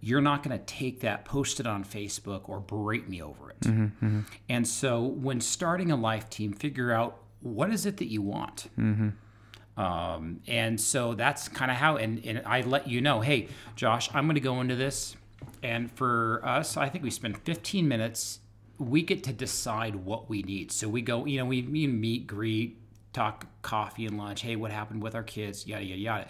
you're 0.00 0.20
not 0.20 0.42
going 0.42 0.58
to 0.58 0.64
take 0.64 1.00
that, 1.00 1.24
post 1.24 1.60
it 1.60 1.66
on 1.66 1.84
Facebook, 1.84 2.48
or 2.48 2.60
berate 2.60 3.08
me 3.08 3.22
over 3.22 3.50
it. 3.50 3.60
Mm-hmm, 3.60 4.06
mm-hmm. 4.06 4.20
And 4.48 4.66
so, 4.66 5.02
when 5.02 5.40
starting 5.40 5.90
a 5.90 5.96
life 5.96 6.30
team, 6.30 6.52
figure 6.52 6.92
out 6.92 7.18
what 7.40 7.70
is 7.70 7.86
it 7.86 7.98
that 7.98 8.10
you 8.10 8.22
want. 8.22 8.68
Um, 9.76 10.40
and 10.46 10.80
so 10.80 11.14
that's 11.14 11.48
kind 11.48 11.70
of 11.70 11.76
how, 11.76 11.96
and, 11.96 12.24
and 12.24 12.42
I 12.46 12.62
let 12.62 12.88
you 12.88 13.00
know, 13.00 13.20
hey, 13.20 13.48
Josh, 13.74 14.08
I'm 14.14 14.24
going 14.24 14.34
to 14.36 14.40
go 14.40 14.60
into 14.60 14.74
this. 14.74 15.16
And 15.62 15.90
for 15.92 16.40
us, 16.44 16.76
I 16.76 16.88
think 16.88 17.04
we 17.04 17.10
spend 17.10 17.38
15 17.38 17.86
minutes. 17.86 18.40
We 18.78 19.02
get 19.02 19.24
to 19.24 19.32
decide 19.32 19.96
what 19.96 20.28
we 20.28 20.42
need. 20.42 20.70
So 20.72 20.88
we 20.88 21.02
go, 21.02 21.24
you 21.24 21.38
know, 21.38 21.46
we, 21.46 21.62
we 21.62 21.86
meet, 21.86 22.26
greet, 22.26 22.78
talk 23.12 23.46
coffee 23.62 24.06
and 24.06 24.18
lunch. 24.18 24.42
Hey, 24.42 24.56
what 24.56 24.70
happened 24.70 25.02
with 25.02 25.14
our 25.14 25.22
kids? 25.22 25.66
Yada, 25.66 25.84
yada, 25.84 26.00
yada. 26.00 26.26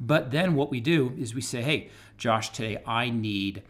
But 0.00 0.30
then 0.30 0.54
what 0.54 0.70
we 0.70 0.80
do 0.80 1.14
is 1.18 1.34
we 1.34 1.42
say, 1.42 1.62
hey, 1.62 1.90
Josh, 2.16 2.50
today 2.50 2.82
I 2.86 3.10
need 3.10 3.62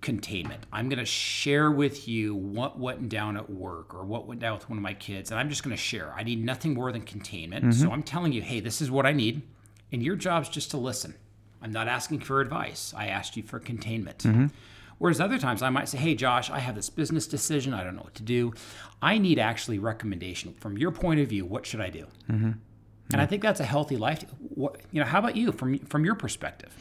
containment. 0.00 0.64
I'm 0.72 0.88
going 0.88 1.00
to 1.00 1.04
share 1.04 1.70
with 1.70 2.06
you 2.06 2.34
what 2.34 2.78
went 2.78 3.08
down 3.08 3.36
at 3.36 3.50
work 3.50 3.92
or 3.92 4.04
what 4.04 4.26
went 4.26 4.40
down 4.40 4.54
with 4.54 4.70
one 4.70 4.78
of 4.78 4.82
my 4.82 4.94
kids. 4.94 5.30
And 5.30 5.40
I'm 5.40 5.48
just 5.48 5.64
going 5.64 5.74
to 5.74 5.82
share. 5.82 6.14
I 6.16 6.22
need 6.22 6.44
nothing 6.44 6.74
more 6.74 6.92
than 6.92 7.02
containment. 7.02 7.74
So 7.74 7.90
I'm 7.90 8.02
telling 8.04 8.32
you, 8.32 8.42
hey, 8.42 8.60
this 8.60 8.80
is 8.80 8.90
what 8.90 9.04
I 9.04 9.12
need. 9.12 9.42
And 9.90 10.02
your 10.02 10.14
job's 10.14 10.48
just 10.48 10.70
to 10.70 10.76
listen. 10.76 11.14
I'm 11.60 11.72
not 11.72 11.88
asking 11.88 12.20
for 12.20 12.40
advice. 12.40 12.94
I 12.96 13.08
asked 13.08 13.36
you 13.36 13.42
for 13.42 13.58
containment. 13.58 14.18
Mm-hmm. 14.18 14.46
Whereas 14.98 15.20
other 15.20 15.38
times 15.38 15.62
I 15.62 15.70
might 15.70 15.88
say, 15.88 15.98
hey, 15.98 16.14
Josh, 16.14 16.50
I 16.50 16.58
have 16.58 16.74
this 16.74 16.88
business 16.88 17.26
decision. 17.26 17.74
I 17.74 17.84
don't 17.84 17.96
know 17.96 18.02
what 18.02 18.14
to 18.14 18.22
do. 18.22 18.54
I 19.02 19.18
need 19.18 19.38
actually 19.38 19.78
recommendation 19.78 20.54
from 20.54 20.78
your 20.78 20.90
point 20.90 21.20
of 21.20 21.28
view. 21.28 21.44
What 21.44 21.66
should 21.66 21.80
I 21.80 21.90
do? 21.90 22.06
Mm-hmm. 22.30 22.52
And 23.12 23.20
I 23.20 23.26
think 23.26 23.42
that's 23.42 23.60
a 23.60 23.64
healthy 23.64 23.96
life. 23.96 24.24
What, 24.54 24.80
you 24.90 25.00
know, 25.00 25.06
how 25.06 25.18
about 25.20 25.36
you 25.36 25.52
from 25.52 25.78
from 25.80 26.04
your 26.04 26.14
perspective? 26.14 26.74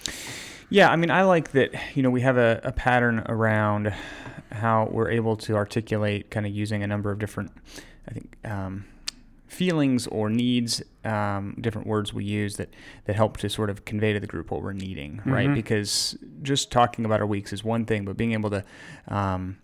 Yeah, 0.69 0.89
I 0.89 0.95
mean, 0.95 1.11
I 1.11 1.23
like 1.23 1.51
that. 1.51 1.71
You 1.93 2.01
know, 2.01 2.09
we 2.09 2.21
have 2.21 2.37
a, 2.37 2.59
a 2.63 2.71
pattern 2.71 3.19
around 3.29 3.93
how 4.51 4.87
we're 4.91 5.11
able 5.11 5.35
to 5.37 5.55
articulate, 5.55 6.31
kind 6.31 6.45
of 6.45 6.51
using 6.51 6.81
a 6.81 6.87
number 6.87 7.11
of 7.11 7.19
different, 7.19 7.51
I 8.07 8.13
think, 8.13 8.35
um, 8.43 8.85
feelings 9.47 10.07
or 10.07 10.29
needs, 10.29 10.81
um, 11.03 11.55
different 11.61 11.87
words 11.87 12.13
we 12.13 12.23
use 12.23 12.57
that 12.57 12.69
that 13.05 13.15
help 13.15 13.37
to 13.37 13.49
sort 13.49 13.69
of 13.69 13.85
convey 13.85 14.13
to 14.13 14.19
the 14.19 14.27
group 14.27 14.51
what 14.51 14.61
we're 14.61 14.73
needing, 14.73 15.21
right? 15.25 15.53
Because 15.53 16.17
just 16.41 16.71
talking 16.71 17.05
about 17.05 17.19
our 17.19 17.27
weeks 17.27 17.53
is 17.53 17.63
one 17.63 17.85
thing, 17.85 18.05
but 18.05 18.17
being 18.17 18.33
able 18.33 18.49
to 18.49 18.63
um, 19.07 19.57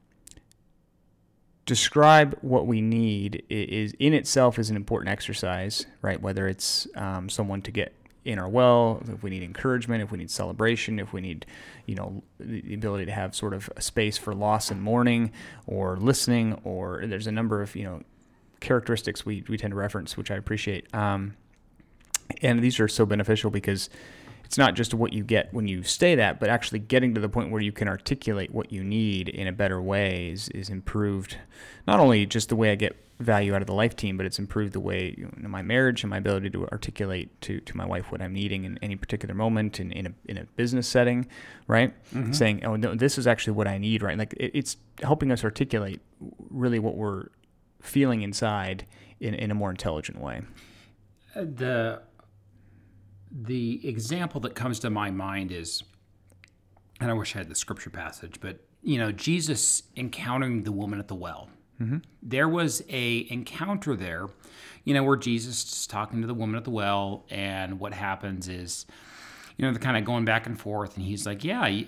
describe 1.65 2.37
what 2.41 2.67
we 2.67 2.81
need 2.81 3.43
is 3.49 3.93
in 3.99 4.13
itself 4.13 4.59
is 4.59 4.69
an 4.69 4.75
important 4.75 5.09
exercise, 5.09 5.85
right? 6.01 6.21
Whether 6.21 6.47
it's 6.47 6.87
um, 6.95 7.29
someone 7.29 7.61
to 7.63 7.71
get 7.71 7.93
in 8.23 8.37
our 8.37 8.49
well, 8.49 9.01
if 9.07 9.23
we 9.23 9.29
need 9.31 9.41
encouragement, 9.41 10.03
if 10.03 10.11
we 10.11 10.17
need 10.17 10.29
celebration, 10.29 10.99
if 10.99 11.11
we 11.11 11.21
need, 11.21 11.45
you 11.85 11.95
know, 11.95 12.21
the 12.39 12.73
ability 12.73 13.05
to 13.05 13.11
have 13.11 13.35
sort 13.35 13.53
of 13.53 13.69
a 13.75 13.81
space 13.81 14.17
for 14.17 14.35
loss 14.35 14.69
and 14.69 14.81
mourning, 14.81 15.31
or 15.65 15.97
listening, 15.97 16.59
or 16.63 17.03
there's 17.05 17.27
a 17.27 17.31
number 17.31 17.61
of 17.61 17.75
you 17.75 17.83
know 17.83 18.03
characteristics 18.61 19.25
we, 19.25 19.43
we 19.49 19.57
tend 19.57 19.71
to 19.71 19.75
reference, 19.75 20.15
which 20.15 20.31
I 20.31 20.35
appreciate. 20.35 20.93
Um, 20.95 21.35
and 22.41 22.63
these 22.63 22.79
are 22.79 22.87
so 22.87 23.05
beneficial 23.05 23.51
because 23.51 23.89
it's 24.45 24.57
not 24.57 24.75
just 24.75 24.93
what 24.93 25.13
you 25.13 25.23
get 25.23 25.53
when 25.53 25.67
you 25.67 25.83
stay 25.83 26.15
that, 26.15 26.39
but 26.39 26.49
actually 26.49 26.79
getting 26.79 27.13
to 27.15 27.21
the 27.21 27.29
point 27.29 27.51
where 27.51 27.61
you 27.61 27.71
can 27.71 27.87
articulate 27.87 28.53
what 28.53 28.71
you 28.71 28.83
need 28.83 29.29
in 29.29 29.47
a 29.47 29.51
better 29.51 29.81
way 29.81 30.29
is, 30.29 30.49
is 30.49 30.69
improved. 30.69 31.37
Not 31.87 31.99
only 31.99 32.25
just 32.25 32.49
the 32.49 32.55
way 32.55 32.71
I 32.71 32.75
get 32.75 32.97
value 33.19 33.53
out 33.53 33.61
of 33.61 33.67
the 33.67 33.73
life 33.73 33.95
team, 33.95 34.17
but 34.17 34.25
it's 34.25 34.39
improved 34.39 34.73
the 34.73 34.79
way 34.79 35.15
you 35.17 35.31
know, 35.37 35.47
my 35.47 35.61
marriage 35.61 36.03
and 36.03 36.09
my 36.09 36.17
ability 36.17 36.49
to 36.49 36.67
articulate 36.67 37.39
to, 37.41 37.59
to 37.61 37.77
my 37.77 37.85
wife 37.85 38.11
what 38.11 38.21
I'm 38.21 38.33
needing 38.33 38.65
in 38.65 38.77
any 38.81 38.95
particular 38.95 39.33
moment 39.35 39.79
in, 39.79 39.91
in, 39.91 40.07
a, 40.07 40.13
in 40.25 40.37
a 40.37 40.43
business 40.55 40.87
setting, 40.87 41.27
right? 41.67 41.93
Saying, 42.33 42.65
oh, 42.65 42.75
no, 42.75 42.95
this 42.95 43.17
is 43.17 43.27
actually 43.27 43.53
what 43.53 43.67
I 43.67 43.77
need, 43.77 44.01
right? 44.01 44.17
Like 44.17 44.33
it, 44.33 44.51
it's 44.53 44.77
helping 45.01 45.31
us 45.31 45.43
articulate 45.43 46.01
really 46.49 46.79
what 46.79 46.95
we're 46.97 47.27
feeling 47.81 48.21
inside 48.21 48.85
in, 49.19 49.33
in 49.33 49.51
a 49.51 49.55
more 49.55 49.69
intelligent 49.69 50.19
way. 50.19 50.41
Uh, 51.35 51.41
the 51.41 52.01
the 53.33 53.87
example 53.87 54.41
that 54.41 54.55
comes 54.55 54.79
to 54.79 54.89
my 54.89 55.09
mind 55.09 55.51
is 55.53 55.83
and 57.01 57.09
I 57.09 57.13
wish 57.13 57.35
I 57.35 57.39
had 57.39 57.49
the 57.49 57.55
scripture 57.55 57.89
passage, 57.89 58.35
but 58.39 58.59
you 58.83 58.97
know, 58.97 59.11
Jesus 59.11 59.83
encountering 59.95 60.63
the 60.63 60.71
woman 60.71 60.99
at 60.99 61.07
the 61.07 61.15
well. 61.15 61.49
Mm-hmm. 61.79 61.97
There 62.21 62.47
was 62.47 62.83
a 62.89 63.27
encounter 63.31 63.95
there, 63.95 64.27
you 64.83 64.93
know, 64.93 65.03
where 65.03 65.17
Jesus 65.17 65.63
is 65.63 65.87
talking 65.87 66.21
to 66.21 66.27
the 66.27 66.33
woman 66.33 66.55
at 66.55 66.63
the 66.63 66.71
well, 66.71 67.25
and 67.29 67.79
what 67.79 67.93
happens 67.93 68.47
is, 68.47 68.85
you 69.57 69.65
know, 69.65 69.71
they're 69.71 69.81
kind 69.81 69.97
of 69.97 70.05
going 70.05 70.25
back 70.25 70.45
and 70.45 70.59
forth, 70.59 70.95
and 70.95 71.05
he's 71.05 71.25
like, 71.25 71.43
"Yeah, 71.43 71.81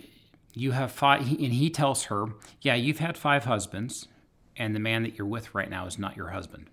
you 0.53 0.71
have 0.71 0.91
five, 0.91 1.21
and 1.21 1.53
he 1.53 1.69
tells 1.69 2.05
her, 2.05 2.25
"Yeah, 2.61 2.73
you've 2.73 2.99
had 2.99 3.17
five 3.17 3.45
husbands, 3.45 4.07
and 4.57 4.75
the 4.75 4.79
man 4.79 5.03
that 5.03 5.17
you're 5.17 5.27
with 5.27 5.53
right 5.55 5.69
now 5.69 5.85
is 5.85 5.97
not 5.97 6.15
your 6.15 6.29
husband." 6.29 6.69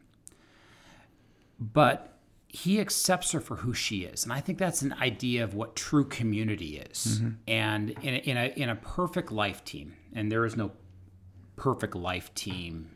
but 1.61 2.17
he 2.49 2.81
accepts 2.81 3.31
her 3.33 3.41
for 3.41 3.57
who 3.57 3.73
she 3.73 3.99
is 4.03 4.25
and 4.25 4.33
i 4.33 4.41
think 4.41 4.59
that's 4.59 4.83
an 4.83 4.93
idea 4.95 5.45
of 5.45 5.55
what 5.55 5.77
true 5.77 6.05
community 6.05 6.79
is. 6.79 7.21
Mm-hmm. 7.21 7.29
And 7.47 7.91
in 8.03 8.15
a, 8.15 8.19
in, 8.19 8.37
a, 8.37 8.47
in 8.57 8.69
a 8.69 8.77
perfect 8.77 9.31
life 9.31 9.65
team 9.65 9.95
and 10.15 10.33
there 10.33 10.45
is 10.45 10.57
no 10.57 10.73
perfect 11.55 11.95
life 11.95 12.35
team 12.35 12.91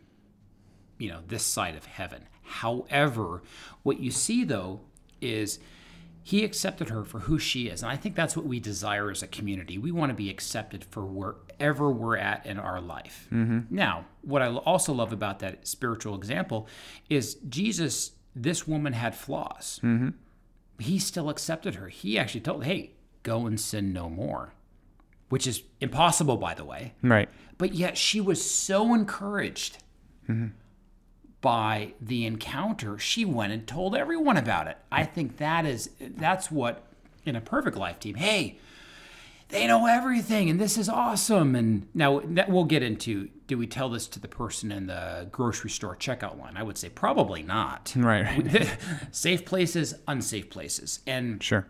you 0.99 1.09
know 1.09 1.21
this 1.29 1.45
side 1.45 1.77
of 1.77 1.85
heaven. 1.87 2.27
However 2.43 3.43
what 3.83 4.01
you 4.01 4.11
see 4.11 4.43
though 4.45 4.81
is 5.21 5.59
he 6.27 6.43
accepted 6.43 6.89
her 6.89 7.05
for 7.05 7.21
who 7.21 7.39
she 7.39 7.69
is. 7.69 7.83
And 7.83 7.93
i 7.93 7.97
think 7.97 8.17
that's 8.17 8.37
what 8.37 8.47
we 8.47 8.59
desire 8.59 9.11
as 9.11 9.23
a 9.23 9.27
community. 9.29 9.79
We 9.79 9.93
want 9.93 10.11
to 10.11 10.15
be 10.15 10.31
accepted 10.31 10.85
for 10.85 11.05
wherever 11.05 11.91
we're 11.93 12.17
at 12.17 12.47
in 12.47 12.59
our 12.59 12.81
life. 12.81 13.29
Mm-hmm. 13.31 13.75
Now 13.75 14.07
what 14.23 14.43
i 14.43 14.49
also 14.49 14.93
love 14.93 15.13
about 15.13 15.39
that 15.41 15.69
spiritual 15.69 16.17
example 16.17 16.67
is 17.09 17.35
jesus 17.49 18.13
this 18.35 18.67
woman 18.67 18.95
had 18.95 19.15
flaws. 19.15 19.79
Mm-hmm. 19.85 20.09
He 20.81 20.99
still 20.99 21.31
accepted 21.31 21.77
her. 21.77 21.89
He 21.89 22.19
actually 22.19 22.41
told 22.41 22.65
hey 22.65 22.93
go 23.23 23.47
and 23.47 23.61
sin 23.61 23.93
no 23.93 24.09
more 24.09 24.55
which 25.29 25.47
is 25.47 25.63
impossible 25.81 26.37
by 26.37 26.55
the 26.55 26.65
way. 26.65 26.95
Right. 27.03 27.29
but 27.59 27.75
yet 27.75 27.97
she 27.99 28.21
was 28.21 28.49
so 28.49 28.95
encouraged 28.95 29.79
mm-hmm. 30.29 30.49
By 31.45 31.93
the 32.01 32.25
encounter 32.25 32.99
she 32.99 33.23
went 33.23 33.53
and 33.53 33.67
told 33.67 33.95
everyone 33.95 34.39
about 34.39 34.67
it 34.67 34.79
i 34.91 35.05
think 35.05 35.37
that 35.37 35.67
is 35.67 35.91
that's 36.17 36.51
what 36.51 36.85
in 37.27 37.37
a 37.37 37.41
perfect 37.43 37.77
life 37.77 38.01
team 38.01 38.15
hey 38.15 38.59
they 39.51 39.67
know 39.67 39.85
everything 39.85 40.49
and 40.49 40.59
this 40.59 40.79
is 40.79 40.89
awesome 40.89 41.55
and 41.55 41.87
now 41.93 42.23
that 42.25 42.49
we'll 42.49 42.65
get 42.65 42.83
into 42.83 43.29
do 43.47 43.59
we 43.59 43.67
tell 43.67 43.91
this 43.91 44.07
to 44.07 44.19
the 44.19 44.27
person 44.27 44.73
in 44.73 44.87
the 44.87 45.29
grocery 45.31 45.69
store 45.69 45.95
checkout 45.95 46.39
line 46.41 46.57
i 46.57 46.63
would 46.63 46.79
say 46.79 46.89
probably 46.89 47.43
not 47.43 47.93
Right. 47.97 48.25
right. 48.25 48.79
safe 49.13 49.45
places 49.45 49.97
unsafe 50.09 50.49
places 50.49 51.01
and 51.07 51.43
sure. 51.43 51.67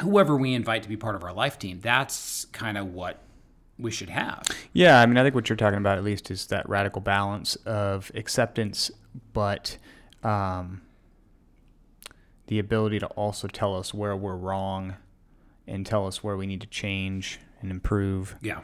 whoever 0.00 0.38
we 0.38 0.54
invite 0.54 0.82
to 0.84 0.88
be 0.88 0.96
part 0.96 1.14
of 1.16 1.22
our 1.22 1.34
life 1.34 1.58
team 1.58 1.80
that's 1.82 2.46
kind 2.46 2.78
of 2.78 2.94
what 2.94 3.18
we 3.78 3.90
should 3.90 4.10
have 4.10 4.42
Yeah, 4.72 5.00
I 5.00 5.06
mean, 5.06 5.16
I 5.18 5.22
think 5.22 5.34
what 5.34 5.48
you're 5.48 5.56
talking 5.56 5.78
about 5.78 5.98
at 5.98 6.04
least 6.04 6.30
is 6.30 6.46
that 6.46 6.68
radical 6.68 7.00
balance 7.00 7.56
of 7.64 8.10
acceptance, 8.14 8.90
but 9.32 9.78
um, 10.22 10.82
the 12.48 12.58
ability 12.58 12.98
to 12.98 13.06
also 13.08 13.46
tell 13.48 13.76
us 13.76 13.94
where 13.94 14.16
we're 14.16 14.36
wrong 14.36 14.96
and 15.66 15.84
tell 15.86 16.06
us 16.06 16.24
where 16.24 16.36
we 16.36 16.46
need 16.46 16.60
to 16.62 16.66
change 16.66 17.38
and 17.60 17.70
improve. 17.70 18.36
yeah 18.40 18.60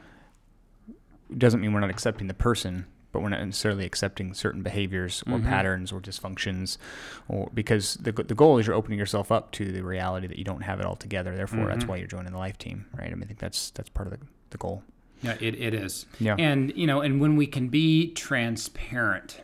It 1.30 1.38
doesn't 1.38 1.61
mean 1.61 1.73
we're 1.73 1.80
not 1.80 1.90
accepting 1.90 2.26
the 2.26 2.35
person, 2.35 2.87
but 3.12 3.21
we're 3.21 3.28
not 3.28 3.44
necessarily 3.44 3.85
accepting 3.85 4.35
certain 4.35 4.62
behaviors 4.62 5.23
or 5.30 5.38
patterns 5.38 5.92
or 5.92 6.00
dysfunctions, 6.00 6.78
or 7.28 7.50
because 7.54 7.94
the 7.94 8.11
the 8.12 8.35
goal 8.35 8.59
is 8.59 8.66
you're 8.66 8.75
opening 8.75 8.99
yourself 8.99 9.30
up 9.30 9.52
to 9.52 9.71
the 9.71 9.83
reality 9.83 10.26
that 10.26 10.38
you 10.38 10.44
don't 10.44 10.62
have 10.62 10.80
it 10.80 10.87
all 10.87 10.97
together. 10.97 11.37
Therefore, 11.37 11.66
that's 11.66 11.85
why 11.85 11.97
you're 11.97 12.09
joining 12.09 12.33
the 12.33 12.38
life 12.38 12.59
team, 12.59 12.87
right? 12.99 13.06
I 13.11 13.14
mean, 13.14 13.23
I 13.25 13.26
think 13.26 13.38
that's 13.38 13.71
that's 13.71 13.88
part 13.90 14.09
of 14.09 14.18
the, 14.18 14.26
the 14.50 14.59
goal. 14.59 14.83
Yeah, 15.23 15.37
it, 15.40 15.54
it 15.54 15.75
is. 15.75 16.06
Yeah. 16.21 16.37
And 16.38 16.73
you 16.76 16.87
know, 16.87 17.00
and 17.00 17.21
when 17.21 17.37
we 17.37 17.47
can 17.47 17.68
be 17.68 18.12
transparent, 18.12 19.40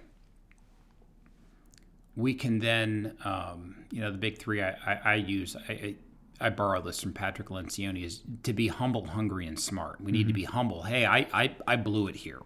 we 2.17 2.35
can 2.35 2.59
then, 2.59 3.17
um, 3.25 3.85
you 3.91 4.01
know, 4.01 4.13
the 4.13 4.19
big 4.19 4.39
three 4.39 4.63
I, 4.63 4.71
I, 4.71 5.01
I 5.05 5.15
use. 5.15 5.57
I, 5.69 5.97
I 6.41 6.49
borrow 6.49 6.81
this 6.81 7.01
from 7.03 7.13
Patrick 7.13 7.49
Lencioni 7.49 8.05
is 8.05 8.23
to 8.45 8.53
be 8.55 8.69
humble, 8.69 9.05
hungry, 9.07 9.47
and 9.47 9.61
smart. 9.61 10.01
We 10.01 10.11
need 10.11 10.25
to 10.25 10.33
mm-hmm. 10.33 10.37
be 10.37 10.45
humble. 10.45 10.83
Hey, 10.83 11.05
I, 11.05 11.27
I, 11.35 11.55
I 11.67 11.77
blew 11.77 12.09
it 12.09 12.17
here. 12.17 12.41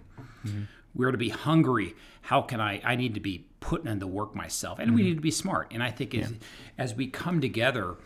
Mm-hmm. 0.45 0.63
We're 0.97 1.13
to 1.13 1.19
be 1.19 1.29
hungry. 1.29 1.95
How 2.23 2.43
can 2.43 2.61
I? 2.61 2.81
I 2.85 2.97
need 2.97 3.15
to 3.15 3.21
be 3.21 3.47
putting 3.61 3.91
in 3.91 4.01
the 4.01 4.07
work 4.07 4.35
myself, 4.35 4.79
and 4.79 4.95
we 4.95 5.01
mm-hmm. 5.01 5.09
need 5.09 5.15
to 5.17 5.21
be 5.21 5.31
smart. 5.31 5.69
And 5.73 5.83
I 5.83 5.91
think 5.91 6.15
as, 6.15 6.33
as 6.77 6.95
we 6.95 7.07
come 7.07 7.41
together, 7.41 7.97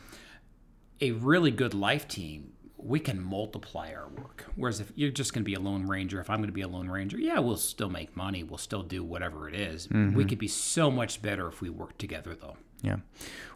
a 1.00 1.12
really 1.12 1.50
good 1.50 1.75
life 1.75 2.06
team, 2.06 2.52
we 2.78 3.00
can 3.00 3.20
multiply 3.20 3.92
our 3.92 4.08
work. 4.08 4.47
Whereas 4.56 4.80
if 4.80 4.92
you're 4.94 5.11
just 5.11 5.35
going 5.35 5.42
to 5.42 5.47
be 5.47 5.54
a 5.54 5.61
lone 5.61 5.87
ranger, 5.87 6.20
if 6.20 6.30
I'm 6.30 6.38
going 6.38 6.49
to 6.49 6.52
be 6.52 6.62
a 6.62 6.68
lone 6.68 6.88
ranger, 6.88 7.18
yeah, 7.18 7.38
we'll 7.38 7.56
still 7.56 7.90
make 7.90 8.16
money. 8.16 8.42
We'll 8.44 8.58
still 8.58 8.82
do 8.82 9.02
whatever 9.02 9.49
it 9.49 9.54
is. 9.54 9.88
We 9.90 10.25
could 10.25 10.38
be 10.38 10.49
so 10.49 10.90
much 10.90 11.20
better 11.20 11.49
if 11.49 11.61
we 11.61 11.70
work 11.70 11.99
together, 11.99 12.35
though. 12.35 12.56
Yeah. 12.82 12.97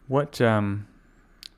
What 0.09 0.41
um 0.41 0.89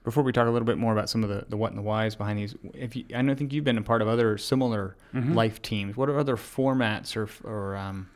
before 0.04 0.22
we 0.22 0.32
talk 0.32 0.46
a 0.46 0.50
little 0.50 0.66
bit 0.66 0.76
more 0.76 0.92
about 0.92 1.08
some 1.08 1.24
of 1.24 1.30
the, 1.30 1.46
the 1.48 1.56
what 1.56 1.70
and 1.70 1.78
the 1.78 1.82
whys 1.82 2.14
behind 2.14 2.38
these, 2.38 2.54
if 2.74 2.94
you, 2.94 3.06
I 3.14 3.22
don't 3.22 3.36
think 3.36 3.54
you've 3.54 3.64
been 3.64 3.78
a 3.78 3.82
part 3.82 4.02
of 4.02 4.08
other 4.08 4.36
similar 4.36 4.96
life 5.14 5.62
teams. 5.62 5.96
What 5.96 6.10
are 6.10 6.18
other 6.18 6.36
formats 6.36 7.16
or 7.16 7.28
or 7.48 7.74
um, 7.76 8.10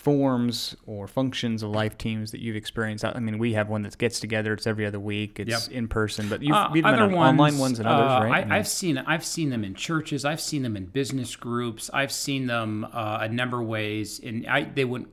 forms 0.00 0.74
or 0.86 1.06
functions 1.06 1.62
of 1.62 1.70
life 1.70 1.98
teams 1.98 2.30
that 2.30 2.40
you've 2.40 2.56
experienced? 2.56 3.04
I 3.04 3.18
mean, 3.20 3.38
we 3.38 3.52
have 3.52 3.68
one 3.68 3.82
that 3.82 3.96
gets 3.98 4.18
together. 4.18 4.54
It's 4.54 4.66
every 4.66 4.86
other 4.86 4.98
week. 4.98 5.38
It's 5.38 5.68
Yep. 5.68 5.76
in 5.76 5.88
person, 5.88 6.28
but 6.28 6.42
you've 6.42 6.56
Uh, 6.56 6.70
been 6.70 6.84
other 6.86 7.02
on 7.04 7.14
online 7.14 7.58
ones 7.58 7.78
and 7.78 7.86
others, 7.86 8.10
uh, 8.26 8.30
right? 8.30 8.50
I, 8.50 8.56
I've 8.58 8.68
seen 8.68 8.96
I've 8.98 9.24
seen 9.24 9.50
them 9.50 9.62
in 9.62 9.74
churches. 9.74 10.24
I've 10.24 10.40
seen 10.40 10.62
them 10.62 10.76
in 10.76 10.86
business 10.86 11.36
groups. 11.36 11.90
I've 11.92 12.12
seen 12.12 12.46
them 12.46 12.84
uh, 12.92 13.18
a 13.20 13.28
number 13.28 13.60
of 13.60 13.66
ways, 13.66 14.20
and 14.24 14.46
I 14.46 14.64
they 14.64 14.84
wouldn't 14.86 15.10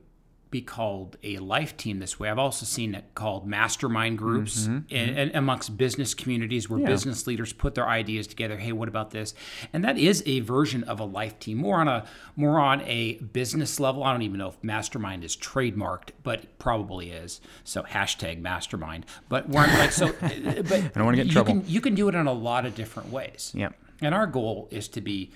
be 0.49 0.61
called 0.61 1.17
a 1.23 1.37
life 1.39 1.75
team 1.75 1.99
this 1.99 2.19
way. 2.19 2.29
I've 2.29 2.39
also 2.39 2.65
seen 2.65 2.95
it 2.95 3.05
called 3.15 3.45
mastermind 3.45 4.17
groups 4.17 4.67
Mm-hmm, 4.67 4.77
mm-hmm. 4.77 4.95
and, 4.95 5.17
and 5.17 5.35
amongst 5.35 5.77
business 5.77 6.13
communities 6.13 6.69
where 6.69 6.79
business 6.79 7.27
leaders 7.27 7.53
put 7.53 7.75
their 7.75 7.87
ideas 7.87 8.27
together. 8.27 8.57
Hey, 8.57 8.71
what 8.71 8.87
about 8.87 9.11
this? 9.11 9.33
And 9.73 9.83
that 9.83 9.97
is 9.97 10.23
a 10.25 10.39
version 10.41 10.83
of 10.85 10.99
a 10.99 11.03
life 11.03 11.37
team, 11.39 11.57
more 11.57 11.79
on 11.79 11.87
a 11.87 12.05
more 12.35 12.59
on 12.59 12.81
a 12.81 13.15
business 13.15 13.79
level. 13.79 14.03
I 14.03 14.11
don't 14.11 14.21
even 14.21 14.37
know 14.37 14.49
if 14.49 14.63
mastermind 14.63 15.23
is 15.23 15.35
trademarked, 15.35 16.11
but 16.23 16.43
it 16.43 16.59
probably 16.59 17.11
is. 17.11 17.41
So 17.63 17.83
hashtag 17.83 18.39
mastermind. 18.39 19.05
But 19.27 19.49
we're 19.49 19.67
like 19.67 19.91
so. 19.91 20.07
Uh, 20.27 20.49
uh, 20.49 20.61
but 20.63 20.73
I 20.73 20.87
don't 20.87 21.05
wanna 21.05 21.17
get 21.17 21.21
in 21.23 21.27
you 21.27 21.33
trouble. 21.33 21.53
Can, 21.53 21.63
you 21.67 21.81
can 21.81 21.95
do 21.95 22.09
it 22.09 22.15
in 22.15 22.27
a 22.27 22.33
lot 22.33 22.65
of 22.65 22.75
different 22.75 23.11
ways. 23.11 23.51
Yep. 23.55 23.73
And 24.01 24.13
our 24.13 24.27
goal 24.27 24.67
is 24.71 24.87
to 24.89 25.01
be, 25.01 25.31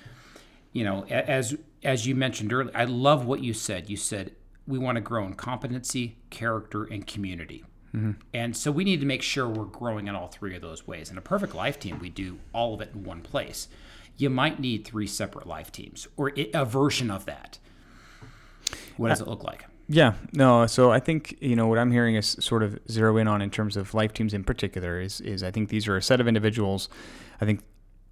you 0.73 0.83
know, 0.83 1.05
as 1.05 1.55
as 1.83 2.07
you 2.07 2.15
mentioned 2.15 2.51
earlier, 2.51 2.71
I 2.75 2.85
love 2.85 3.25
what 3.25 3.41
you 3.41 3.53
said. 3.53 3.89
You 3.89 3.97
said 3.97 4.31
we 4.71 4.79
want 4.79 4.95
to 4.95 5.01
grow 5.01 5.25
in 5.25 5.33
competency, 5.33 6.17
character, 6.29 6.85
and 6.85 7.05
community. 7.05 7.63
Mm-hmm. 7.93 8.11
And 8.33 8.55
so 8.55 8.71
we 8.71 8.85
need 8.85 9.01
to 9.01 9.05
make 9.05 9.21
sure 9.21 9.47
we're 9.47 9.65
growing 9.65 10.07
in 10.07 10.15
all 10.15 10.29
three 10.29 10.55
of 10.55 10.61
those 10.61 10.87
ways. 10.87 11.11
In 11.11 11.17
a 11.17 11.21
perfect 11.21 11.53
life 11.53 11.77
team, 11.77 11.99
we 11.99 12.09
do 12.09 12.39
all 12.53 12.73
of 12.73 12.81
it 12.81 12.91
in 12.93 13.03
one 13.03 13.21
place. 13.21 13.67
You 14.17 14.29
might 14.29 14.59
need 14.59 14.85
three 14.85 15.07
separate 15.07 15.45
life 15.45 15.71
teams 15.71 16.07
or 16.15 16.31
a 16.35 16.65
version 16.65 17.11
of 17.11 17.25
that. 17.25 17.59
What 18.95 19.09
does 19.09 19.19
it 19.19 19.27
look 19.27 19.43
like? 19.43 19.65
Yeah, 19.89 20.13
no. 20.31 20.67
So 20.67 20.91
I 20.91 21.01
think 21.01 21.37
you 21.41 21.55
know 21.55 21.67
what 21.67 21.77
I'm 21.77 21.91
hearing 21.91 22.15
is 22.15 22.37
sort 22.39 22.63
of 22.63 22.79
zero 22.89 23.17
in 23.17 23.27
on 23.27 23.41
in 23.41 23.49
terms 23.49 23.75
of 23.75 23.93
life 23.93 24.13
teams 24.13 24.33
in 24.33 24.45
particular 24.45 25.01
is 25.01 25.19
is 25.19 25.43
I 25.43 25.51
think 25.51 25.67
these 25.67 25.87
are 25.87 25.97
a 25.97 26.01
set 26.01 26.21
of 26.21 26.27
individuals. 26.27 26.87
I 27.41 27.45
think 27.45 27.61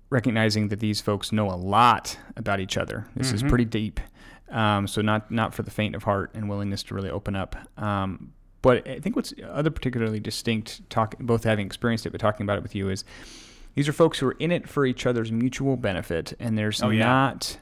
recognizing 0.10 0.68
that 0.70 0.80
these 0.82 1.00
folks 1.00 1.32
know 1.32 1.50
a 1.50 1.56
lot 1.56 2.18
about 2.36 2.60
each 2.60 2.75
other. 2.75 3.08
This 3.16 3.32
is 3.32 3.42
mm-hmm. 3.42 3.50
pretty 3.50 3.66
deep. 3.66 4.00
Um, 4.51 4.88
so 4.88 5.01
not 5.01 5.29
not 5.32 5.53
for 5.53 5.63
the 5.63 5.72
faint 5.72 5.96
of 5.96 6.03
heart 6.03 6.32
and 6.34 6.50
willingness 6.50 6.84
to 6.84 6.96
really 6.96 7.10
open 7.10 7.36
up. 7.36 7.56
Um, 7.82 8.34
but 8.62 8.88
I 8.88 9.00
think 9.00 9.15
what's 9.15 9.34
other 9.48 9.70
particularly 9.70 10.20
distinct, 10.20 10.89
talk 10.89 11.15
both 11.20 11.44
having 11.44 11.65
experienced 11.65 12.06
it 12.06 12.10
but 12.12 12.20
talking 12.20 12.44
about 12.46 12.58
it 12.58 12.63
with 12.63 12.75
you 12.75 12.89
is 12.89 13.03
these 13.75 13.88
are 13.88 13.94
folks 13.94 14.20
who 14.20 14.27
are 14.27 14.36
in 14.39 14.51
it 14.51 14.68
for 14.68 14.86
each 14.86 15.06
other's 15.06 15.32
mutual 15.32 15.77
benefit, 15.77 16.34
and 16.39 16.58
there's 16.58 16.82
Oh, 16.84 16.89
yeah. 16.89 17.06
not 17.06 17.58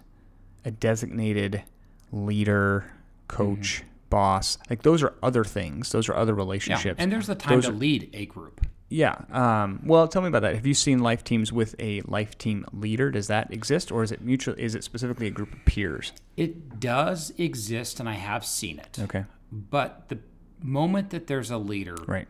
a 0.66 0.72
designated 0.72 1.64
leader, 2.12 2.90
coach, 3.28 3.84
boss. 4.10 4.58
Like 4.70 4.84
those 4.84 5.04
are 5.04 5.14
other 5.22 5.44
things. 5.44 5.92
Those 5.92 6.08
are 6.10 6.16
other 6.16 6.34
Yeah. 6.34 6.38
relationships. 6.38 6.96
And 7.00 7.12
there's 7.12 7.28
the 7.28 7.36
time 7.36 7.56
Those 7.56 7.66
to 7.66 7.72
are- 7.72 7.76
lead 7.76 8.10
a 8.14 8.26
group. 8.26 8.66
Yeah. 8.90 9.16
Um, 9.32 9.82
well, 9.86 10.08
tell 10.08 10.22
me 10.22 10.28
about 10.30 10.42
that. 10.44 10.56
Have 10.56 10.66
you 10.66 10.74
seen 10.74 11.00
life 11.00 11.24
teams 11.24 11.52
with 11.52 11.76
a 11.80 12.02
life 12.02 12.38
team 12.38 12.66
leader? 12.72 13.12
Does 13.12 13.28
that 13.28 13.52
exist, 13.52 13.92
or 13.92 14.04
is 14.04 14.12
it 14.12 14.22
mutual? 14.22 14.56
Is 14.58 14.76
it 14.76 14.84
specifically 14.84 15.28
a 15.28 15.32
group 15.32 15.54
of 15.54 15.66
peers? 15.66 16.14
It 16.36 16.80
does 16.80 17.34
exist, 17.38 18.00
and 18.00 18.08
I 18.08 18.14
have 18.14 18.46
seen 18.46 18.80
it. 18.80 18.98
Okay. 19.00 19.26
But 19.52 20.10
the 20.10 20.20
moment 20.62 21.10
that 21.12 21.28
there's 21.28 21.52
a 21.52 21.58
leader, 21.58 21.96
Right. 22.08 22.28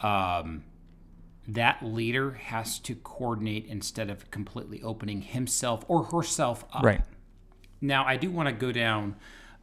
um, 0.00 0.64
that 1.46 1.82
leader 1.82 2.32
has 2.32 2.78
to 2.80 2.94
coordinate 2.94 3.66
instead 3.66 4.10
of 4.10 4.30
completely 4.30 4.82
opening 4.82 5.22
himself 5.22 5.84
or 5.88 6.04
herself 6.04 6.64
up. 6.72 6.84
Right. 6.84 7.00
Now, 7.80 8.04
I 8.04 8.16
do 8.16 8.30
want 8.30 8.48
to 8.48 8.52
go 8.54 8.70
down 8.72 9.16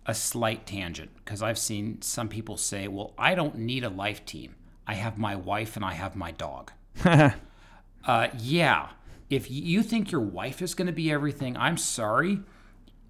a 0.05 0.13
slight 0.15 0.65
tangent 0.65 1.11
because 1.17 1.41
I've 1.41 1.57
seen 1.59 2.01
some 2.01 2.27
people 2.29 2.57
say, 2.57 2.87
well, 2.87 3.13
I 3.17 3.35
don't 3.35 3.57
need 3.57 3.83
a 3.83 3.89
life 3.89 4.25
team. 4.25 4.55
I 4.87 4.95
have 4.95 5.17
my 5.17 5.35
wife 5.35 5.75
and 5.75 5.85
I 5.85 5.93
have 5.93 6.15
my 6.15 6.31
dog. 6.31 6.71
uh, 7.05 7.31
yeah. 8.37 8.89
If 9.29 9.49
you 9.49 9.81
think 9.81 10.11
your 10.11 10.21
wife 10.21 10.61
is 10.61 10.75
going 10.75 10.87
to 10.87 10.93
be 10.93 11.11
everything, 11.11 11.57
I'm 11.57 11.77
sorry, 11.77 12.39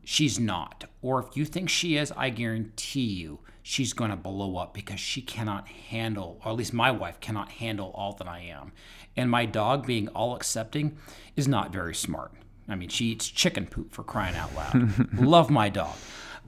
she's 0.03 0.39
not. 0.39 0.85
Or 1.01 1.19
if 1.19 1.35
you 1.35 1.45
think 1.45 1.69
she 1.69 1.97
is, 1.97 2.13
I 2.15 2.29
guarantee 2.29 3.01
you 3.01 3.39
she's 3.61 3.93
going 3.93 4.11
to 4.11 4.15
blow 4.15 4.57
up 4.57 4.73
because 4.73 4.99
she 4.99 5.21
cannot 5.21 5.67
handle, 5.67 6.39
or 6.45 6.51
at 6.51 6.57
least 6.57 6.71
my 6.71 6.91
wife 6.91 7.19
cannot 7.19 7.51
handle 7.53 7.91
all 7.95 8.13
that 8.13 8.27
I 8.27 8.39
am. 8.41 8.71
And 9.17 9.29
my 9.29 9.45
dog 9.45 9.85
being 9.85 10.07
all 10.09 10.35
accepting 10.35 10.97
is 11.35 11.47
not 11.47 11.73
very 11.73 11.95
smart. 11.95 12.31
I 12.69 12.75
mean, 12.75 12.89
she 12.89 13.05
eats 13.05 13.27
chicken 13.27 13.65
poop 13.65 13.91
for 13.91 14.03
crying 14.03 14.35
out 14.35 14.55
loud. 14.55 15.13
Love 15.19 15.49
my 15.49 15.69
dog. 15.69 15.95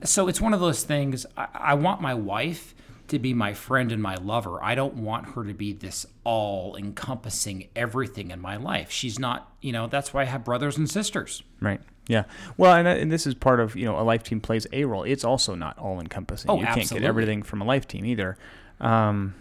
So 0.04 0.28
it's 0.28 0.40
one 0.40 0.54
of 0.54 0.60
those 0.60 0.84
things. 0.84 1.26
I, 1.36 1.48
I 1.54 1.74
want 1.74 2.00
my 2.00 2.14
wife 2.14 2.74
to 3.08 3.18
be 3.18 3.34
my 3.34 3.54
friend 3.54 3.92
and 3.92 4.02
my 4.02 4.14
lover. 4.16 4.62
I 4.62 4.74
don't 4.74 4.94
want 4.94 5.30
her 5.30 5.44
to 5.44 5.54
be 5.54 5.72
this 5.72 6.06
all 6.24 6.76
encompassing 6.76 7.68
everything 7.74 8.30
in 8.30 8.40
my 8.40 8.56
life. 8.56 8.90
She's 8.90 9.18
not, 9.18 9.52
you 9.60 9.72
know, 9.72 9.86
that's 9.86 10.14
why 10.14 10.22
I 10.22 10.24
have 10.26 10.44
brothers 10.44 10.76
and 10.76 10.88
sisters. 10.88 11.42
Right. 11.60 11.80
Yeah. 12.08 12.24
Well, 12.56 12.74
and, 12.74 12.88
uh, 12.88 12.92
and 12.92 13.12
this 13.12 13.26
is 13.26 13.34
part 13.34 13.60
of 13.60 13.76
you 13.76 13.84
know 13.84 13.98
a 13.98 14.02
life 14.02 14.22
team 14.22 14.40
plays 14.40 14.66
a 14.72 14.84
role. 14.84 15.04
It's 15.04 15.24
also 15.24 15.54
not 15.54 15.78
all 15.78 16.00
encompassing. 16.00 16.50
Oh, 16.50 16.58
you 16.58 16.66
can't 16.66 16.88
get 16.88 17.04
everything 17.04 17.42
from 17.42 17.60
a 17.60 17.64
life 17.64 17.86
team 17.86 18.04
either. 18.06 18.38
Um, 18.80 19.34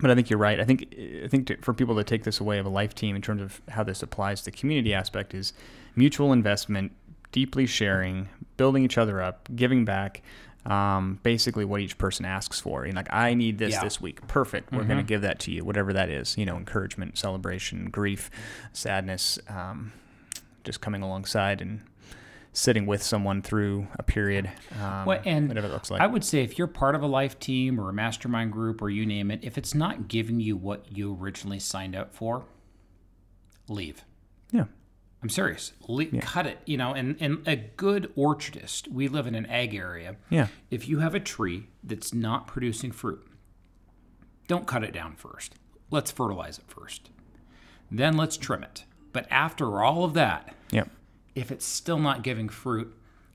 but 0.00 0.10
I 0.10 0.14
think 0.14 0.30
you're 0.30 0.38
right. 0.38 0.58
I 0.58 0.64
think 0.64 0.94
I 1.24 1.28
think 1.28 1.46
to, 1.48 1.56
for 1.58 1.74
people 1.74 1.94
to 1.96 2.04
take 2.04 2.24
this 2.24 2.40
away 2.40 2.58
of 2.58 2.66
a 2.66 2.70
life 2.70 2.94
team 2.94 3.14
in 3.14 3.22
terms 3.22 3.42
of 3.42 3.60
how 3.68 3.84
this 3.84 4.02
applies 4.02 4.40
to 4.40 4.46
the 4.46 4.56
community 4.56 4.94
aspect 4.94 5.34
is 5.34 5.52
mutual 5.94 6.32
investment, 6.32 6.92
deeply 7.30 7.66
sharing, 7.66 8.28
building 8.56 8.84
each 8.84 8.98
other 8.98 9.22
up, 9.22 9.48
giving 9.54 9.84
back. 9.84 10.22
Um, 10.64 11.18
basically, 11.24 11.64
what 11.64 11.80
each 11.80 11.98
person 11.98 12.24
asks 12.24 12.60
for. 12.60 12.84
And 12.84 12.94
like, 12.94 13.12
I 13.12 13.34
need 13.34 13.58
this 13.58 13.72
Yeah. 13.72 13.82
this 13.82 14.00
week. 14.00 14.26
Perfect. 14.28 14.70
We're 14.72 14.84
going 14.84 14.98
to 14.98 15.02
give 15.02 15.22
that 15.22 15.38
to 15.40 15.50
you, 15.50 15.64
whatever 15.64 15.92
that 15.92 16.08
is. 16.08 16.38
You 16.38 16.46
know, 16.46 16.56
encouragement, 16.56 17.18
celebration, 17.18 17.90
grief, 17.90 18.30
sadness. 18.72 19.38
Um, 19.48 19.92
just 20.64 20.80
coming 20.80 21.02
alongside 21.02 21.60
and 21.60 21.80
sitting 22.52 22.86
with 22.86 23.02
someone 23.02 23.42
through 23.42 23.88
a 23.96 24.02
period, 24.04 24.48
um, 24.80 25.06
Well, 25.06 25.20
and 25.24 25.48
whatever 25.48 25.66
it 25.66 25.72
looks 25.72 25.90
like. 25.90 26.00
I 26.02 26.06
would 26.06 26.22
say 26.22 26.42
if 26.44 26.58
you're 26.58 26.66
part 26.68 26.94
of 26.94 27.02
a 27.02 27.06
life 27.06 27.38
team 27.40 27.80
or 27.80 27.88
a 27.88 27.92
mastermind 27.94 28.52
group 28.52 28.80
or 28.82 28.90
you 28.90 29.04
name 29.06 29.30
it, 29.30 29.40
if 29.42 29.56
it's 29.58 29.74
not 29.74 30.06
giving 30.06 30.38
you 30.38 30.56
what 30.56 30.84
you 30.96 31.16
originally 31.20 31.58
signed 31.58 31.96
up 31.96 32.14
for, 32.14 32.44
leave. 33.68 34.04
yeah, 34.52 34.66
I'm 35.22 35.28
serious. 35.28 35.72
Le- 35.88 36.06
Cut 36.20 36.46
it. 36.46 36.58
You 36.66 36.76
know, 36.76 36.92
and, 36.94 37.16
and 37.20 37.46
a 37.46 37.54
good 37.56 38.12
orchardist, 38.16 38.88
we 38.88 39.06
live 39.08 39.26
in 39.26 39.34
an 39.34 39.46
ag 39.46 39.74
area. 39.74 40.16
yeah, 40.30 40.48
If 40.70 40.88
you 40.88 40.98
have 40.98 41.14
a 41.14 41.20
tree 41.20 41.68
that's 41.84 42.12
not 42.12 42.46
producing 42.46 42.90
fruit, 42.92 43.24
don't 44.48 44.66
cut 44.66 44.82
it 44.82 44.92
down 44.92 45.14
first. 45.14 45.54
Let's 45.90 46.10
fertilize 46.10 46.58
it 46.58 46.64
first. 46.66 47.10
Then 47.90 48.16
let's 48.16 48.36
trim 48.36 48.62
it. 48.64 48.84
But 49.12 49.26
after 49.30 49.82
all 49.82 50.04
of 50.04 50.14
that, 50.14 50.54
yeah. 50.70 50.84
if 51.34 51.52
it's 51.52 51.66
still 51.66 51.98
not 51.98 52.22
giving 52.22 52.48
fruit, 52.48 52.92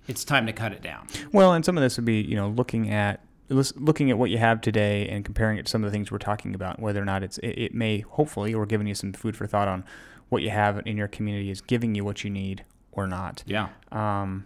it's 0.08 0.26
time 0.26 0.45
to 0.47 0.54
cut 0.54 0.71
it 0.73 0.82
down. 0.82 1.08
Well, 1.32 1.54
and 1.54 1.63
some 1.63 1.78
of 1.78 1.84
this 1.84 1.97
would 1.97 2.06
be, 2.06 2.21
you 2.21 2.36
know, 2.36 2.50
looking 2.50 2.89
at 2.91 3.21
looking 3.50 4.12
at 4.12 4.17
what 4.17 4.30
you 4.30 4.38
have 4.38 4.60
today 4.60 5.08
and 5.08 5.23
comparing 5.23 5.58
it 5.58 5.65
to 5.65 5.69
some 5.71 5.82
of 5.82 5.89
the 5.89 5.91
things 5.95 6.12
we're 6.12 6.17
talking 6.17 6.54
about, 6.54 6.82
whether 6.82 7.02
or 7.02 7.06
not 7.06 7.23
it's 7.23 7.38
it, 7.38 7.47
it 7.58 7.73
may 7.73 8.00
hopefully 8.00 8.54
or 8.54 8.65
giving 8.65 8.88
you 8.88 8.95
some 8.95 9.13
food 9.13 9.38
for 9.38 9.47
thought 9.47 9.69
on 9.69 9.86
what 10.30 10.42
you 10.44 10.50
have 10.50 10.86
in 10.86 10.98
your 10.98 11.08
community 11.08 11.50
is 11.50 11.62
giving 11.62 11.96
you 11.96 12.04
what 12.04 12.24
you 12.24 12.30
need 12.30 12.63
or 12.92 13.08
not. 13.08 13.44
Yeah. 13.46 13.70
Um, 13.92 14.46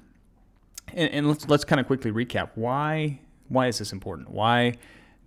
and, 0.94 1.10
and 1.12 1.28
let's 1.30 1.48
let's 1.48 1.64
kind 1.64 1.80
of 1.80 1.88
quickly 1.88 2.12
recap 2.12 2.50
why 2.56 3.20
why 3.48 3.68
is 3.68 3.78
this 3.80 3.92
important? 3.92 4.30
Why 4.30 4.74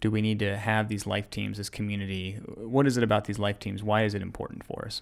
do 0.00 0.10
we 0.10 0.20
need 0.22 0.38
to 0.40 0.56
have 0.56 0.88
these 0.88 1.06
life 1.06 1.30
teams, 1.30 1.56
this 1.58 1.68
community? 1.70 2.34
What 2.56 2.86
is 2.86 2.96
it 2.96 3.02
about 3.02 3.24
these 3.24 3.38
life 3.38 3.58
teams? 3.58 3.82
Why 3.82 4.04
is 4.04 4.14
it 4.14 4.22
important 4.22 4.64
for 4.64 4.84
us? 4.86 5.00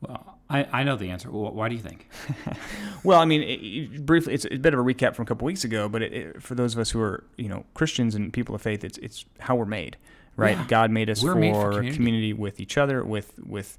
Well, 0.00 0.38
I, 0.50 0.66
I 0.72 0.82
know 0.82 0.96
the 0.96 1.10
answer. 1.10 1.30
Why 1.30 1.68
do 1.68 1.74
you 1.76 1.80
think? 1.80 2.08
Well, 3.04 3.20
I 3.20 3.26
mean, 3.26 3.42
it, 3.42 3.60
it- 3.62 4.06
briefly, 4.06 4.32
it's 4.32 4.46
a 4.50 4.56
bit 4.56 4.72
of 4.72 4.80
a 4.80 4.82
recap 4.82 5.14
from 5.14 5.24
a 5.24 5.26
couple 5.26 5.44
weeks 5.44 5.62
ago, 5.64 5.88
but 5.90 6.00
it, 6.02 6.42
for 6.42 6.54
those 6.54 6.72
of 6.74 6.80
us 6.80 6.90
who 6.90 7.00
are, 7.00 7.22
you 7.36 7.48
know, 7.50 7.64
Christians 7.74 8.14
and 8.14 8.32
people 8.32 8.54
of 8.54 8.62
faith, 8.62 8.82
it's 8.82 8.96
it's 8.98 9.26
how 9.40 9.54
we're 9.56 9.66
made, 9.66 9.96
right? 10.36 10.56
Yeah. 10.56 10.64
God 10.68 10.90
made 10.90 11.10
us 11.10 11.22
We're 11.22 11.34
for, 11.34 11.38
made 11.38 11.52
for 11.54 11.70
community. 11.72 11.96
community 11.96 12.32
with 12.32 12.60
each 12.60 12.78
other, 12.78 13.04
with 13.04 13.38
with 13.44 13.76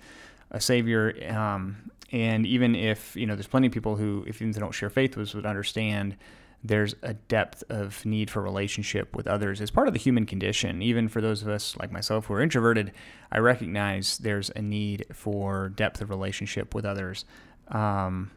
a 0.51 0.59
Savior, 0.61 1.13
um, 1.33 1.91
and 2.11 2.45
even 2.45 2.75
if 2.75 3.15
you 3.15 3.25
know, 3.25 3.35
there's 3.35 3.47
plenty 3.47 3.67
of 3.67 3.73
people 3.73 3.95
who, 3.95 4.23
if 4.27 4.41
even 4.41 4.51
they 4.51 4.59
don't 4.59 4.73
share 4.73 4.89
faith 4.89 5.15
with, 5.17 5.29
us, 5.29 5.33
would 5.33 5.45
understand. 5.45 6.15
There's 6.63 6.95
a 7.03 7.13
depth 7.13 7.63
of 7.69 8.03
need 8.05 8.31
for 8.31 8.41
relationship 8.41 9.15
with 9.15 9.27
others 9.27 9.61
as 9.61 9.69
part 9.69 9.87
of 9.87 9.93
the 9.93 9.99
human 9.99 10.25
condition. 10.25 10.81
Even 10.81 11.07
for 11.09 11.21
those 11.21 11.43
of 11.43 11.47
us 11.47 11.77
like 11.77 11.91
myself 11.91 12.25
who 12.25 12.33
are 12.33 12.41
introverted, 12.41 12.91
I 13.31 13.37
recognize 13.37 14.17
there's 14.17 14.49
a 14.55 14.63
need 14.63 15.05
for 15.13 15.69
depth 15.69 16.01
of 16.01 16.09
relationship 16.09 16.73
with 16.73 16.83
others. 16.83 17.23
Um, 17.67 18.31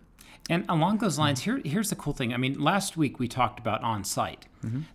And 0.51 0.65
along 0.69 0.99
those 0.99 1.19
lines, 1.19 1.41
here 1.43 1.61
here's 1.65 1.91
the 1.91 1.97
cool 1.97 2.13
thing. 2.13 2.35
I 2.35 2.37
mean, 2.37 2.59
last 2.61 2.97
week 2.97 3.19
we 3.19 3.29
talked 3.29 3.61
about 3.61 3.83
on 3.83 4.05
site. 4.05 4.47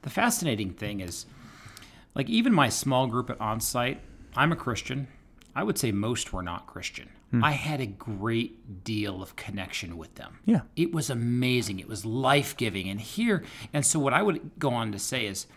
The 0.01 0.09
fascinating 0.09 0.73
thing 0.73 0.99
is, 0.99 1.25
like, 2.15 2.29
even 2.29 2.53
my 2.53 2.69
small 2.69 3.07
group 3.07 3.29
at 3.29 3.39
on 3.41 3.59
site, 3.61 3.99
I'm 4.35 4.51
a 4.51 4.55
Christian. 4.55 5.07
I 5.55 5.63
would 5.63 5.77
say 5.77 5.91
most 5.91 6.33
were 6.33 6.41
not 6.43 6.67
Christian. 6.67 7.09
Hmm. 7.31 7.43
I 7.43 7.51
had 7.51 7.79
a 7.81 7.85
great 7.85 8.83
deal 8.83 9.21
of 9.21 9.35
connection 9.35 9.97
with 9.97 10.15
them. 10.15 10.39
Yeah. 10.45 10.61
It 10.75 10.93
was 10.93 11.09
amazing. 11.09 11.79
It 11.79 11.87
was 11.87 12.05
life 12.05 12.57
giving. 12.57 12.89
And 12.89 12.99
here, 12.99 13.43
and 13.71 13.85
so 13.85 13.99
what 13.99 14.13
I 14.13 14.21
would 14.21 14.51
go 14.57 14.69
on 14.71 14.91
to 14.91 14.99
say 14.99 15.25
is, 15.25 15.47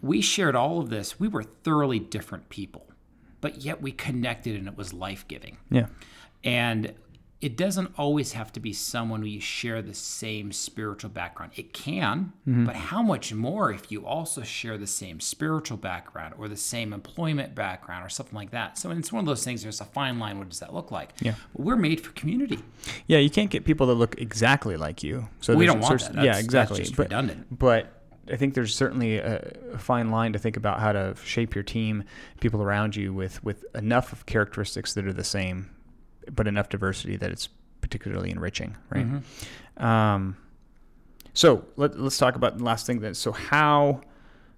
we 0.00 0.20
shared 0.20 0.56
all 0.56 0.80
of 0.80 0.90
this. 0.90 1.20
We 1.20 1.28
were 1.28 1.44
thoroughly 1.44 2.00
different 2.00 2.48
people, 2.48 2.86
but 3.40 3.62
yet 3.62 3.80
we 3.80 3.92
connected 3.92 4.56
and 4.56 4.66
it 4.66 4.76
was 4.76 4.92
life 4.92 5.26
giving. 5.28 5.58
yeah. 5.70 5.86
And 6.44 6.92
it 7.42 7.56
doesn't 7.56 7.90
always 7.98 8.32
have 8.32 8.52
to 8.52 8.60
be 8.60 8.72
someone 8.72 9.20
who 9.20 9.26
you 9.26 9.40
share 9.40 9.82
the 9.82 9.92
same 9.92 10.52
spiritual 10.52 11.10
background. 11.10 11.52
It 11.56 11.72
can, 11.74 12.32
Mm-hmm. 12.48 12.64
but 12.66 12.76
how 12.76 13.02
much 13.02 13.34
more 13.34 13.72
if 13.72 13.90
you 13.92 14.06
also 14.06 14.42
share 14.42 14.78
the 14.78 14.86
same 14.86 15.20
spiritual 15.20 15.76
background 15.76 16.34
or 16.38 16.48
the 16.48 16.56
same 16.56 16.92
employment 16.92 17.54
background 17.54 18.06
or 18.06 18.08
something 18.08 18.34
like 18.36 18.52
that? 18.52 18.78
So 18.78 18.90
it's 18.92 19.12
one 19.12 19.20
of 19.20 19.26
those 19.26 19.44
things. 19.44 19.62
There's 19.62 19.80
a 19.80 19.84
fine 19.84 20.18
line. 20.18 20.38
What 20.38 20.48
does 20.48 20.60
that 20.60 20.72
look 20.72 20.90
like? 20.90 21.10
Yeah. 21.20 21.34
But 21.52 21.62
we're 21.66 21.76
made 21.76 22.00
for 22.00 22.12
community. 22.12 22.60
Yeah, 23.08 23.18
you 23.18 23.28
can't 23.30 23.50
get 23.50 23.64
people 23.64 23.86
that 23.88 23.94
look 23.94 24.20
exactly 24.20 24.76
like 24.76 25.02
you. 25.02 25.28
So 25.40 25.54
We 25.56 25.66
don't 25.66 25.80
want 25.80 26.00
that. 26.00 26.12
That's- 26.14 26.24
yeah, 26.24 26.38
exactly. 26.38 26.84
but, 26.96 26.98
redundant. 27.06 27.58
But 27.58 27.92
I 28.30 28.36
think 28.36 28.54
there's 28.54 28.72
certainly 28.74 29.18
a, 29.18 29.52
a 29.72 29.78
fine 29.78 30.10
line 30.10 30.32
to 30.32 30.38
think 30.38 30.56
about 30.56 30.78
how 30.78 30.92
to 30.92 31.16
shape 31.24 31.56
your 31.56 31.64
team, 31.64 32.04
people 32.40 32.62
around 32.62 32.94
you, 32.94 33.12
with 33.12 33.42
with 33.42 33.64
enough 33.74 34.12
of 34.12 34.26
characteristics 34.26 34.94
that 34.94 35.06
are 35.08 35.12
the 35.12 35.24
same, 35.24 35.70
but 36.34 36.48
enough 36.48 36.68
diversity 36.68 37.16
that 37.16 37.30
it's 37.30 37.48
particularly 37.80 38.30
enriching, 38.30 38.76
right? 38.90 39.06
Mm-hmm. 39.06 39.84
Um, 39.84 40.36
so 41.34 41.64
let, 41.76 41.98
let's 41.98 42.18
talk 42.18 42.36
about 42.36 42.58
the 42.58 42.64
last 42.64 42.86
thing. 42.86 43.00
Then, 43.00 43.14
so 43.14 43.32
how 43.32 44.00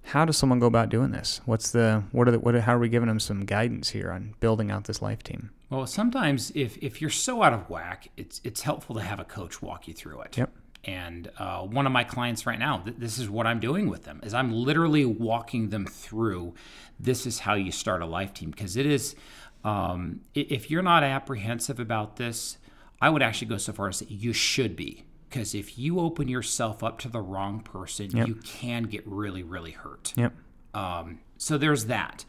how 0.03 0.25
does 0.25 0.37
someone 0.37 0.59
go 0.59 0.67
about 0.67 0.91
doing 0.91 1.11
this? 1.11 1.41
What's 1.47 1.71
the 1.71 2.05
what 2.13 2.29
are 2.29 2.31
the 2.31 2.39
what 2.39 2.55
are, 2.55 2.61
how 2.61 2.75
are 2.75 2.79
we 2.79 2.89
giving 2.89 3.09
them 3.09 3.21
some 3.21 3.45
guidance 3.45 3.91
here 3.91 4.11
on 4.11 4.35
building 4.41 4.71
out 4.71 4.85
this 4.85 5.01
life 5.01 5.23
team? 5.23 5.51
Well, 5.71 5.87
sometimes 5.87 6.53
if 6.55 6.77
if 6.79 7.01
you're 7.01 7.11
so 7.11 7.43
out 7.43 7.53
of 7.53 7.69
whack, 7.71 8.09
it's 8.17 8.41
it's 8.45 8.63
helpful 8.63 8.95
to 8.97 9.03
have 9.03 9.19
a 9.19 9.25
coach 9.25 9.63
walk 9.63 9.89
you 9.89 9.95
through 9.95 10.21
it. 10.23 10.37
Yep. 10.37 10.51
And 10.87 11.31
uh, 11.39 11.61
one 11.63 11.87
of 11.87 11.93
my 11.93 12.05
clients 12.05 12.45
right 12.45 12.59
now, 12.59 12.77
th- 12.79 12.97
this 12.99 13.17
is 13.17 13.31
what 13.31 13.47
I'm 13.47 13.59
doing 13.59 13.89
with 13.89 14.05
them, 14.05 14.21
is 14.23 14.35
I'm 14.35 14.53
literally 14.53 15.07
walking 15.07 15.71
them 15.71 15.87
through. 15.87 16.55
This 17.01 17.25
is 17.27 17.39
how 17.39 17.55
you 17.55 17.73
start 17.73 18.03
a 18.03 18.07
life 18.07 18.35
team 18.35 18.51
because 18.51 18.77
it 18.77 18.85
is. 18.85 19.17
Um, 19.65 20.21
if 20.35 20.71
you're 20.71 20.83
not 20.83 21.03
apprehensive 21.03 21.81
about 21.81 22.17
this, 22.17 22.59
I 23.01 23.11
would 23.11 23.23
actually 23.23 23.49
go 23.49 23.57
so 23.57 23.73
far 23.73 23.89
as 23.89 23.97
say 23.99 24.07
you 24.09 24.33
should 24.33 24.77
be. 24.77 25.05
Because 25.29 25.55
if 25.55 25.79
you 25.79 25.99
open 25.99 26.29
yourself 26.29 26.85
up 26.85 27.01
to 27.01 27.09
the 27.09 27.21
wrong 27.21 27.61
person, 27.61 28.17
you 28.17 28.37
can 28.37 28.85
get 28.85 29.03
really, 29.05 29.43
really 29.43 29.73
hurt. 29.73 30.13
Yep. 30.17 30.33
Um, 30.75 31.19
so 31.39 31.59
there's 31.59 31.87
that. 31.87 32.25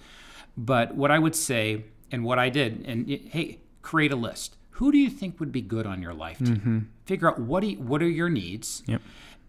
But 0.57 0.95
what 0.95 1.11
I 1.11 1.19
would 1.19 1.35
say, 1.35 1.85
and 2.11 2.23
what 2.23 2.39
I 2.39 2.49
did, 2.49 2.83
and 2.87 3.07
hey, 3.07 3.59
create 3.83 4.11
a 4.11 4.15
list. 4.15 4.57
Who 4.71 4.91
do 4.91 4.97
you 4.97 5.09
think 5.11 5.39
would 5.39 5.51
be 5.51 5.61
good 5.61 5.85
on 5.85 6.01
your 6.01 6.13
life 6.13 6.39
team? 6.39 6.91
Figure 7.05 7.29
out 7.29 7.39
what 7.39 7.61
do 7.61 7.67
you, 7.67 7.77
what 7.77 8.01
are 8.01 8.09
your 8.09 8.29
needs. 8.29 8.81
Yep. 8.87 9.01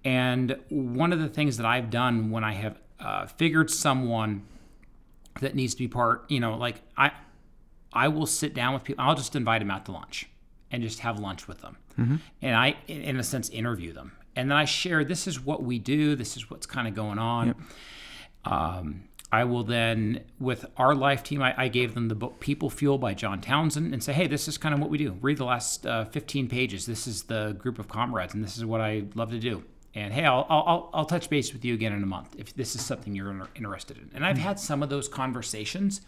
And 0.04 0.56
one 0.68 1.12
of 1.12 1.18
the 1.18 1.28
things 1.28 1.56
that 1.56 1.66
I've 1.66 1.88
done 1.88 2.30
when 2.30 2.44
I 2.44 2.52
have 2.52 2.78
uh, 3.00 3.26
figured 3.26 3.70
someone 3.70 4.42
that 5.40 5.54
needs 5.54 5.74
to 5.74 5.78
be 5.78 5.88
part, 5.88 6.30
you 6.30 6.40
know, 6.40 6.56
like 6.56 6.82
I, 6.96 7.12
I 7.96 8.08
will 8.08 8.26
sit 8.26 8.54
down 8.54 8.74
with 8.74 8.84
people. 8.84 9.04
I'll 9.04 9.14
just 9.16 9.34
invite 9.34 9.60
them 9.60 9.70
out 9.70 9.84
to 9.86 9.92
lunch 9.92 10.28
and 10.70 10.82
just 10.82 11.00
have 11.00 11.18
lunch 11.18 11.48
with 11.48 11.60
them, 11.62 11.76
and 12.42 12.54
I, 12.54 12.76
in- 12.88 13.16
a 13.18 13.22
sense, 13.22 13.48
interview 13.50 13.92
them. 13.92 14.12
And 14.36 14.50
then 14.50 14.58
I 14.58 14.66
share. 14.66 15.02
This 15.04 15.26
is 15.26 15.40
what 15.40 15.62
we 15.62 15.78
do. 15.78 16.14
This 16.14 16.36
is 16.36 16.50
what's 16.50 16.66
kind 16.66 16.86
of 16.86 16.94
going 16.94 17.18
on. 17.18 17.54
Um, 18.44 19.04
I 19.32 19.44
will 19.44 19.64
then, 19.64 20.24
with 20.38 20.66
our 20.76 20.94
life 20.94 21.22
team, 21.24 21.42
I, 21.42 21.54
I 21.64 21.68
gave 21.68 21.94
them 21.94 22.08
the 22.08 22.14
book 22.14 22.38
People 22.38 22.70
Fuel 22.70 22.96
by 22.96 23.12
John 23.14 23.40
Townsend 23.40 23.92
and 23.92 24.02
say, 24.02 24.12
hey, 24.12 24.26
this 24.28 24.46
is 24.46 24.56
kind 24.56 24.72
of 24.74 24.80
what 24.80 24.88
we 24.88 24.98
do. 24.98 25.16
Read 25.20 25.38
the 25.38 25.44
last 25.44 25.84
uh, 25.86 26.04
15 26.04 26.48
pages. 26.48 26.86
This 26.86 27.06
is 27.08 27.24
the 27.24 27.56
group 27.58 27.78
of 27.80 27.88
comrades, 27.88 28.34
and 28.34 28.44
this 28.44 28.56
is 28.56 28.64
what 28.64 28.80
I 28.80 29.04
love 29.14 29.30
to 29.32 29.38
do. 29.40 29.64
And 29.94 30.12
hey, 30.12 30.24
I'll, 30.26 30.46
I'll, 30.48 30.90
I'll 30.94 31.04
touch 31.06 31.28
base 31.28 31.52
with 31.52 31.64
you 31.64 31.74
again 31.74 31.92
in 31.92 32.02
a 32.02 32.06
month 32.06 32.36
if 32.38 32.54
this 32.54 32.74
is 32.76 32.84
something 32.84 33.14
you're 33.16 33.48
interested 33.56 33.96
in. 33.96 34.10
And 34.14 34.24
I've 34.24 34.38
had 34.38 34.60
some 34.60 34.82
of 34.82 34.90
those 34.90 35.08
conversations, 35.08 36.02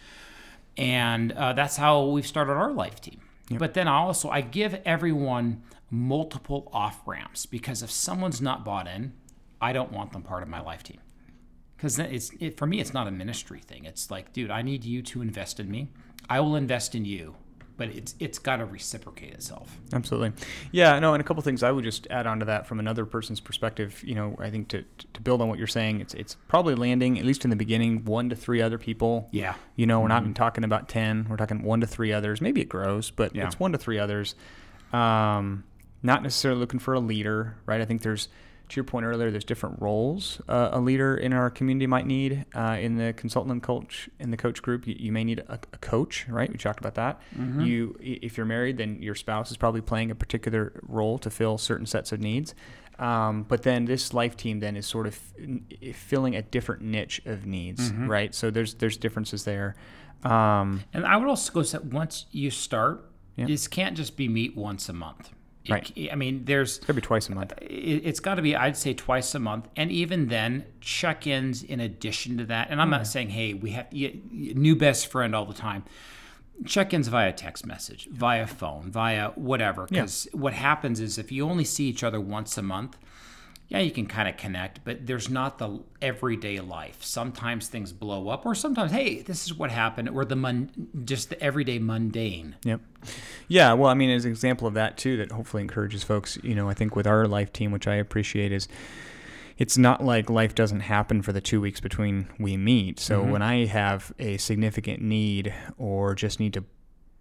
and 0.79 1.33
uh, 1.33 1.53
that's 1.53 1.77
how 1.77 2.05
we've 2.07 2.27
started 2.27 2.53
our 2.53 2.73
life 2.73 3.01
team. 3.01 3.21
But 3.51 3.75
then 3.75 3.89
I 3.89 3.97
also 3.97 4.31
I 4.31 4.41
give 4.41 4.81
everyone 4.85 5.63
multiple 5.91 6.71
off 6.73 7.01
ramps 7.07 7.47
because 7.47 7.83
if 7.83 7.91
someone's 7.91 8.41
not 8.41 8.65
bought 8.65 8.87
in, 8.87 9.13
I 9.61 9.73
don't 9.73 9.91
want 9.91 10.13
them 10.13 10.23
part 10.23 10.43
of 10.43 10.49
my 10.49 10.61
life 10.61 10.83
team. 10.83 11.01
Because 11.77 11.99
it's 11.99 12.31
it, 12.39 12.57
for 12.57 12.67
me 12.67 12.81
it's 12.81 12.95
not 12.95 13.09
a 13.09 13.11
ministry 13.11 13.61
thing. 13.61 13.85
It's 13.85 14.11
like 14.11 14.33
dude 14.33 14.51
i 14.51 14.63
need 14.63 14.85
you 14.85 15.03
to 15.03 15.21
invest 15.21 15.59
in 15.59 15.71
me. 15.71 15.89
I 16.31 16.41
will 16.41 16.57
invest 16.57 16.95
in 16.95 17.05
you 17.05 17.37
but 17.79 17.89
it's 17.89 18.15
it's 18.21 18.39
got 18.39 18.57
to 18.57 18.67
reciprocate 18.67 19.33
itself 19.33 19.79
Absolutely. 19.95 20.33
Yeah, 20.73 20.99
no, 20.99 21.15
and 21.15 21.21
a 21.23 21.25
couple 21.25 21.43
things 21.43 21.63
I 21.63 21.71
would 21.71 21.85
just 21.85 22.07
add 22.11 22.27
on 22.27 22.41
to 22.41 22.45
that 22.45 22.67
from 22.67 22.79
another 22.81 23.07
person's 23.07 23.41
perspective. 23.41 24.03
You 24.05 24.15
know, 24.17 24.37
I 24.39 24.51
think 24.51 24.69
to, 24.69 24.85
to 25.15 25.21
build 25.23 25.41
on 25.41 25.49
what 25.49 25.57
you're 25.59 25.67
saying, 25.67 26.01
it's 26.03 26.13
it's 26.13 26.35
probably 26.49 26.75
landing, 26.75 27.19
at 27.19 27.25
least 27.25 27.45
in 27.45 27.51
the 27.51 27.57
beginning, 27.57 28.05
one 28.05 28.29
to 28.29 28.37
three 28.37 28.61
other 28.61 28.77
people. 28.77 29.29
yeah 29.33 29.55
You 29.77 29.87
know, 29.87 30.01
we're 30.01 30.09
not 30.09 30.21
even 30.23 30.35
talking 30.35 30.65
about 30.65 30.89
10, 30.91 31.29
we're 31.31 31.37
talking 31.39 31.63
one 31.63 31.81
to 31.81 31.87
three 31.87 32.13
others. 32.13 32.43
Maybe 32.43 32.61
it 32.61 32.69
grows, 32.69 33.11
but 33.11 33.35
Yeah. 33.35 33.47
it's 33.47 33.59
one 33.59 33.73
to 33.73 33.79
three 33.79 33.99
others. 33.99 34.35
Um, 34.93 35.65
not 36.03 36.23
necessarily 36.23 36.61
looking 36.61 36.81
for 36.81 36.95
a 36.95 37.01
leader, 37.01 37.57
right? 37.67 37.81
I 37.81 37.85
think 37.85 38.03
there's, 38.03 38.29
to 38.69 38.77
your 38.77 38.85
point 38.85 39.07
earlier, 39.07 39.31
there's 39.31 39.45
different 39.45 39.81
roles 39.81 40.41
uh, 40.49 40.71
a 40.73 40.81
leader 40.81 41.17
in 41.17 41.33
our 41.33 41.51
community 41.51 41.87
might 41.87 42.07
need. 42.07 42.45
Uh, 42.55 42.77
in 42.81 42.97
the 42.97 43.13
consultant 43.15 43.53
and 43.53 43.63
coach, 43.63 44.09
in 44.19 44.31
the 44.31 44.37
coach 44.37 44.61
group, 44.63 44.87
you, 44.87 44.95
you 44.99 45.13
may 45.13 45.25
need 45.25 45.41
a, 45.41 45.55
a 45.73 45.79
coach, 45.79 46.27
right? 46.29 46.51
We 46.51 46.59
talked 46.59 46.81
about 46.81 46.95
that. 46.97 47.21
You, 47.61 47.97
if 48.01 48.37
you're 48.37 48.47
married, 48.47 48.77
then 48.79 49.01
your 49.03 49.15
spouse 49.15 49.51
is 49.51 49.57
probably 49.57 49.81
playing 49.81 50.11
a 50.11 50.15
particular 50.15 50.81
role 50.87 51.19
to 51.19 51.31
fill 51.31 51.59
certain 51.59 51.87
sets 51.87 52.13
of 52.13 52.21
needs. 52.21 52.55
Um, 52.99 53.45
but 53.45 53.63
then 53.63 53.85
this 53.85 54.13
life 54.13 54.37
team 54.37 54.59
then 54.61 54.77
is 54.77 54.85
sort 54.87 55.07
of 55.07 55.19
n- 55.41 55.65
filling 55.95 56.35
a 56.35 56.43
different 56.43 56.83
niche 56.83 57.21
of 57.27 57.47
needs, 57.47 57.93
right? 57.93 58.35
So 58.35 58.51
there's 58.51 58.75
there's 58.75 58.97
differences 58.97 59.45
there. 59.45 59.77
Um, 60.25 60.83
and 60.93 61.07
i 61.07 61.17
would 61.17 61.29
also 61.29 61.53
go 61.53 61.63
that 61.63 61.85
once 61.85 62.27
you 62.33 62.51
start 62.51 63.09
Yeah. 63.37 63.47
this 63.47 63.69
can't 63.69 63.97
just 63.97 64.17
be 64.17 64.27
meet 64.29 64.57
once 64.57 64.89
a 64.89 64.93
month 64.93 65.31
Right. 65.69 66.09
I 66.11 66.15
mean 66.15 66.45
there's 66.45 66.79
Could 66.79 66.97
be 66.97 67.03
twice 67.03 67.29
a 67.29 67.35
month. 67.35 67.53
it, 67.61 67.67
it's 68.05 68.21
got 68.21 68.37
to 68.37 68.43
be 68.43 68.57
i'd 68.57 68.77
say 68.77 68.95
twice 68.95 69.35
a 69.35 69.39
month 69.39 69.69
and 69.77 69.91
even 69.91 70.29
then 70.29 70.65
check-ins 70.81 71.63
in 71.63 71.81
addition 71.81 72.39
to 72.39 72.45
that 72.47 72.69
and 72.71 72.81
i'm 72.81 72.91
not 72.91 73.01
hmm. 73.01 73.05
saying 73.07 73.31
hey 73.31 73.55
we 73.55 73.71
have 73.71 73.87
y- 73.93 74.13
y- 74.15 74.53
new 74.55 74.75
best 74.77 75.07
friend 75.09 75.35
all 75.35 75.45
the 75.45 75.55
time 75.55 75.85
check-ins 76.65 77.09
via 77.09 77.33
text 77.33 77.67
message 77.67 78.09
via 78.11 78.47
phone 78.47 78.91
via 78.91 79.29
whatever 79.31 79.87
because 79.87 80.27
what 80.33 80.53
happens 80.53 81.01
is 81.01 81.19
if 81.19 81.31
you 81.31 81.45
only 81.49 81.65
see 81.65 81.85
each 81.89 82.03
other 82.03 82.21
once 82.21 82.57
a 82.59 82.63
month 82.63 82.97
yeah 83.69 83.79
you 83.79 83.91
can 83.91 84.07
kind 84.07 84.29
of 84.29 84.37
connect 84.37 84.85
but 84.85 85.07
there's 85.07 85.31
not 85.31 85.59
the 85.59 85.81
everyday 86.03 86.61
life 86.61 87.03
sometimes 87.03 87.69
things 87.69 87.93
blow 87.93 88.29
up 88.29 88.45
or 88.47 88.55
sometimes 88.55 88.93
hey 88.93 89.23
this 89.23 89.45
is 89.45 89.55
what 89.55 89.71
happened 89.71 90.09
or 90.09 90.25
the 90.25 90.37
mun- 90.37 90.71
just 91.05 91.31
the 91.31 91.43
everyday 91.43 91.79
mundane 91.79 92.55
Yep. 92.65 92.81
Yeah. 93.49 93.73
Well, 93.73 93.91
I 93.91 93.95
mean, 93.95 94.11
as 94.11 94.25
an 94.25 94.31
example 94.31 94.67
of 94.67 94.75
that 94.75 94.97
too, 94.97 95.17
that 95.19 95.33
hopefully 95.33 95.63
encourages 95.63 96.03
folks. 96.05 96.39
You 96.43 96.55
know, 96.55 96.69
I 96.69 96.75
think 96.75 96.97
with 96.97 97.07
our 97.07 97.27
life 97.27 97.53
team, 97.53 97.71
which 97.71 97.87
I 97.87 97.95
appreciate, 97.95 98.53
is 98.53 98.69
it's 99.57 99.79
not 99.79 100.05
like 100.05 100.31
life 100.31 100.55
doesn't 100.55 100.81
happen 100.81 101.23
for 101.23 101.33
the 101.33 101.41
two 101.41 101.61
weeks 101.61 101.81
between 101.81 102.29
we 102.39 102.57
meet. 102.57 103.01
So 103.01 103.23
mm-hmm. 103.23 103.31
when 103.31 103.43
I 103.43 103.67
have 103.67 104.13
a 104.19 104.37
significant 104.37 105.03
need 105.03 105.55
or 105.77 106.15
just 106.15 106.39
need 106.39 106.53
to 106.55 106.65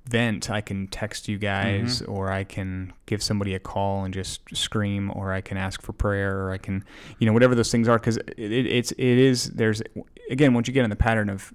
vent, 0.07 0.49
I 0.49 0.61
can 0.61 0.87
text 0.87 1.27
you 1.27 1.37
guys, 1.37 2.01
mm-hmm. 2.01 2.11
or 2.11 2.31
I 2.31 2.43
can 2.43 2.93
give 3.05 3.21
somebody 3.21 3.53
a 3.53 3.59
call 3.59 4.03
and 4.03 4.13
just 4.13 4.41
scream, 4.55 5.11
or 5.15 5.33
I 5.33 5.41
can 5.41 5.57
ask 5.57 5.81
for 5.81 5.93
prayer, 5.93 6.39
or 6.39 6.51
I 6.51 6.57
can, 6.57 6.83
you 7.19 7.27
know, 7.27 7.33
whatever 7.33 7.55
those 7.55 7.71
things 7.71 7.87
are, 7.87 7.99
because 7.99 8.17
it, 8.17 8.51
it, 8.51 8.65
it's 8.67 8.91
it 8.93 8.99
is 8.99 9.51
there's 9.51 9.81
again 10.29 10.53
once 10.53 10.67
you 10.67 10.73
get 10.73 10.83
in 10.83 10.89
the 10.89 10.95
pattern 10.95 11.29
of 11.29 11.53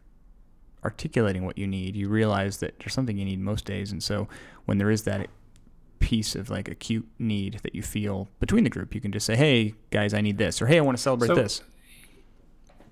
articulating 0.84 1.44
what 1.44 1.58
you 1.58 1.66
need, 1.66 1.96
you 1.96 2.08
realize 2.08 2.58
that 2.58 2.78
there's 2.78 2.94
something 2.94 3.16
you 3.16 3.24
need 3.24 3.40
most 3.40 3.64
days. 3.64 3.92
And 3.92 4.02
so 4.02 4.28
when 4.64 4.78
there 4.78 4.90
is 4.90 5.04
that 5.04 5.28
piece 6.00 6.34
of 6.34 6.50
like 6.50 6.68
acute 6.68 7.08
need 7.18 7.60
that 7.62 7.74
you 7.74 7.82
feel 7.82 8.28
between 8.40 8.64
the 8.64 8.70
group, 8.70 8.94
you 8.94 9.00
can 9.00 9.12
just 9.12 9.26
say, 9.26 9.36
"Hey 9.36 9.74
guys, 9.90 10.14
I 10.14 10.20
need 10.20 10.38
this," 10.38 10.60
or 10.60 10.66
"Hey, 10.66 10.78
I 10.78 10.80
want 10.80 10.96
to 10.96 11.02
celebrate 11.02 11.28
So- 11.28 11.34
this." 11.34 11.62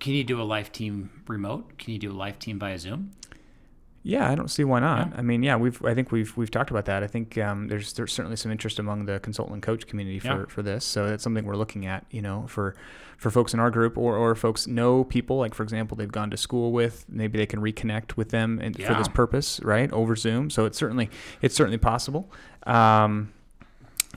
can 0.00 0.14
you 0.14 0.24
do 0.24 0.40
a 0.40 0.42
life 0.42 0.72
team 0.72 1.10
remote 1.28 1.78
can 1.78 1.92
you 1.92 1.98
do 1.98 2.10
a 2.10 2.16
life 2.16 2.38
team 2.38 2.58
via 2.58 2.78
zoom 2.78 3.12
Yeah, 4.02 4.30
I 4.30 4.34
don't 4.34 4.48
see 4.48 4.64
why 4.64 4.80
not. 4.80 5.08
Yeah. 5.10 5.18
I 5.18 5.22
mean, 5.22 5.42
yeah, 5.42 5.56
we've 5.56 5.84
I 5.84 5.94
think 5.94 6.10
we've 6.10 6.34
we've 6.36 6.50
talked 6.50 6.70
about 6.70 6.86
that. 6.86 7.02
I 7.02 7.06
think 7.06 7.36
um, 7.36 7.68
there's 7.68 7.92
there's 7.92 8.12
certainly 8.12 8.36
some 8.36 8.50
interest 8.50 8.78
among 8.78 9.04
the 9.04 9.20
consultant 9.20 9.54
and 9.54 9.62
coach 9.62 9.86
community 9.86 10.18
for, 10.18 10.26
Yeah. 10.28 10.44
for 10.48 10.62
this. 10.62 10.84
So 10.86 11.08
that's 11.08 11.22
something 11.22 11.44
we're 11.44 11.56
looking 11.56 11.84
at. 11.84 12.06
You 12.10 12.22
know, 12.22 12.46
for 12.48 12.74
for 13.18 13.30
folks 13.30 13.52
in 13.52 13.60
our 13.60 13.70
group 13.70 13.98
or 13.98 14.16
or 14.16 14.34
folks 14.34 14.66
know 14.66 15.04
people 15.04 15.36
like 15.38 15.52
for 15.54 15.62
example 15.62 15.94
they've 15.98 16.10
gone 16.10 16.30
to 16.30 16.38
school 16.38 16.72
with 16.72 17.04
maybe 17.10 17.36
they 17.36 17.44
can 17.44 17.60
reconnect 17.60 18.16
with 18.16 18.30
them 18.30 18.58
and 18.62 18.74
for 18.82 18.94
this 18.94 19.08
purpose 19.08 19.60
right 19.62 19.92
over 19.92 20.16
Zoom. 20.16 20.48
So 20.48 20.64
it's 20.64 20.78
certainly 20.78 21.10
it's 21.42 21.54
certainly 21.54 21.76
possible. 21.78 22.32
Um, 22.66 23.32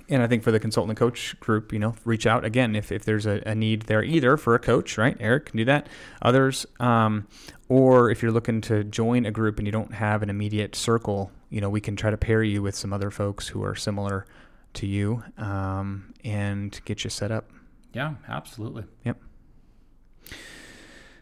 and 0.10 0.22
I 0.22 0.28
think 0.28 0.44
for 0.44 0.52
the 0.52 0.60
consultant 0.60 0.92
and 0.92 0.98
coach 0.98 1.40
group, 1.40 1.72
you 1.72 1.80
know, 1.80 1.96
reach 2.06 2.28
out 2.28 2.44
again 2.44 2.76
if, 2.76 2.92
if 2.92 3.06
there's 3.06 3.26
a, 3.26 3.42
a 3.46 3.56
need 3.56 3.84
there 3.84 4.04
either 4.04 4.38
for 4.38 4.56
a 4.56 4.60
coach, 4.60 4.98
right? 4.98 5.16
Erik 5.20 5.48
can 5.48 5.58
do 5.58 5.66
that. 5.66 5.88
Others, 6.22 6.66
um, 6.80 7.28
or 7.70 8.12
if 8.12 8.22
you're 8.22 8.32
looking 8.32 8.62
to 8.62 8.84
join 8.84 9.26
a 9.26 9.32
group 9.32 9.58
and 9.58 9.68
you 9.68 9.72
don't 9.72 9.94
have 9.94 10.22
an 10.22 10.30
immediate 10.30 10.76
circle, 10.76 11.32
you 11.50 11.62
know, 11.62 11.70
we 11.70 11.82
can 11.82 11.96
try 11.96 12.10
to 12.10 12.18
pair 12.18 12.44
you 12.44 12.62
with 12.62 12.76
some 12.76 12.94
other 12.94 13.10
folks 13.10 13.48
who 13.48 13.64
are 13.64 13.76
similar 13.76 14.26
to 14.74 14.88
you 14.88 15.24
um, 15.38 16.14
and 16.24 16.82
get 16.86 17.04
you 17.04 17.10
set 17.10 17.32
up. 17.32 17.50
Yeah, 17.94 18.16
absolutely. 18.28 18.84
Yep. 19.06 19.22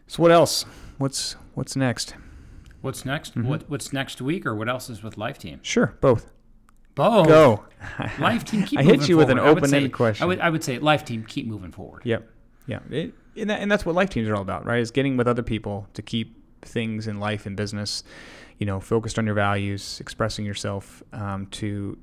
So 0.06 0.22
what 0.22 0.32
else? 0.32 0.64
What's 0.98 1.36
what's 1.54 1.76
next? 1.76 2.14
What's 2.80 3.04
next? 3.04 3.34
Mm-hmm. 3.34 3.48
What 3.48 3.70
What's 3.70 3.92
next 3.92 4.20
week, 4.20 4.44
or 4.44 4.54
what 4.54 4.68
else 4.68 4.90
is 4.90 5.02
with 5.02 5.16
Life 5.16 5.38
Team? 5.38 5.60
Sure, 5.62 5.96
both. 6.00 6.30
Bo, 6.94 7.24
Go. 7.24 7.64
Life 8.18 8.44
team, 8.44 8.62
keep 8.64 8.78
I 8.78 8.82
hit 8.82 9.08
you 9.08 9.16
with 9.16 9.30
an 9.30 9.38
forward. 9.38 9.54
Would 9.54 9.64
open-ended 9.64 9.92
question. 9.92 10.24
I 10.24 10.26
would, 10.26 10.40
I 10.40 10.50
would 10.50 10.62
say, 10.62 10.78
life 10.78 11.04
team, 11.04 11.24
keep 11.26 11.46
moving 11.46 11.72
forward. 11.72 12.02
Yep. 12.04 12.28
Yeah. 12.66 12.78
It, 12.90 13.14
and, 13.36 13.50
that, 13.50 13.60
and 13.60 13.70
that's 13.70 13.84
what 13.84 13.94
life 13.94 14.10
teams 14.10 14.28
are 14.28 14.36
all 14.36 14.42
about, 14.42 14.64
right? 14.64 14.80
Is 14.80 14.90
getting 14.90 15.16
with 15.16 15.26
other 15.26 15.42
people 15.42 15.88
to 15.94 16.02
keep 16.02 16.36
things 16.62 17.06
in 17.08 17.18
life 17.18 17.44
and 17.44 17.56
business, 17.56 18.04
you 18.58 18.66
know, 18.66 18.78
focused 18.78 19.18
on 19.18 19.26
your 19.26 19.34
values, 19.34 19.98
expressing 20.00 20.44
yourself 20.44 21.02
um, 21.12 21.46
to 21.46 21.98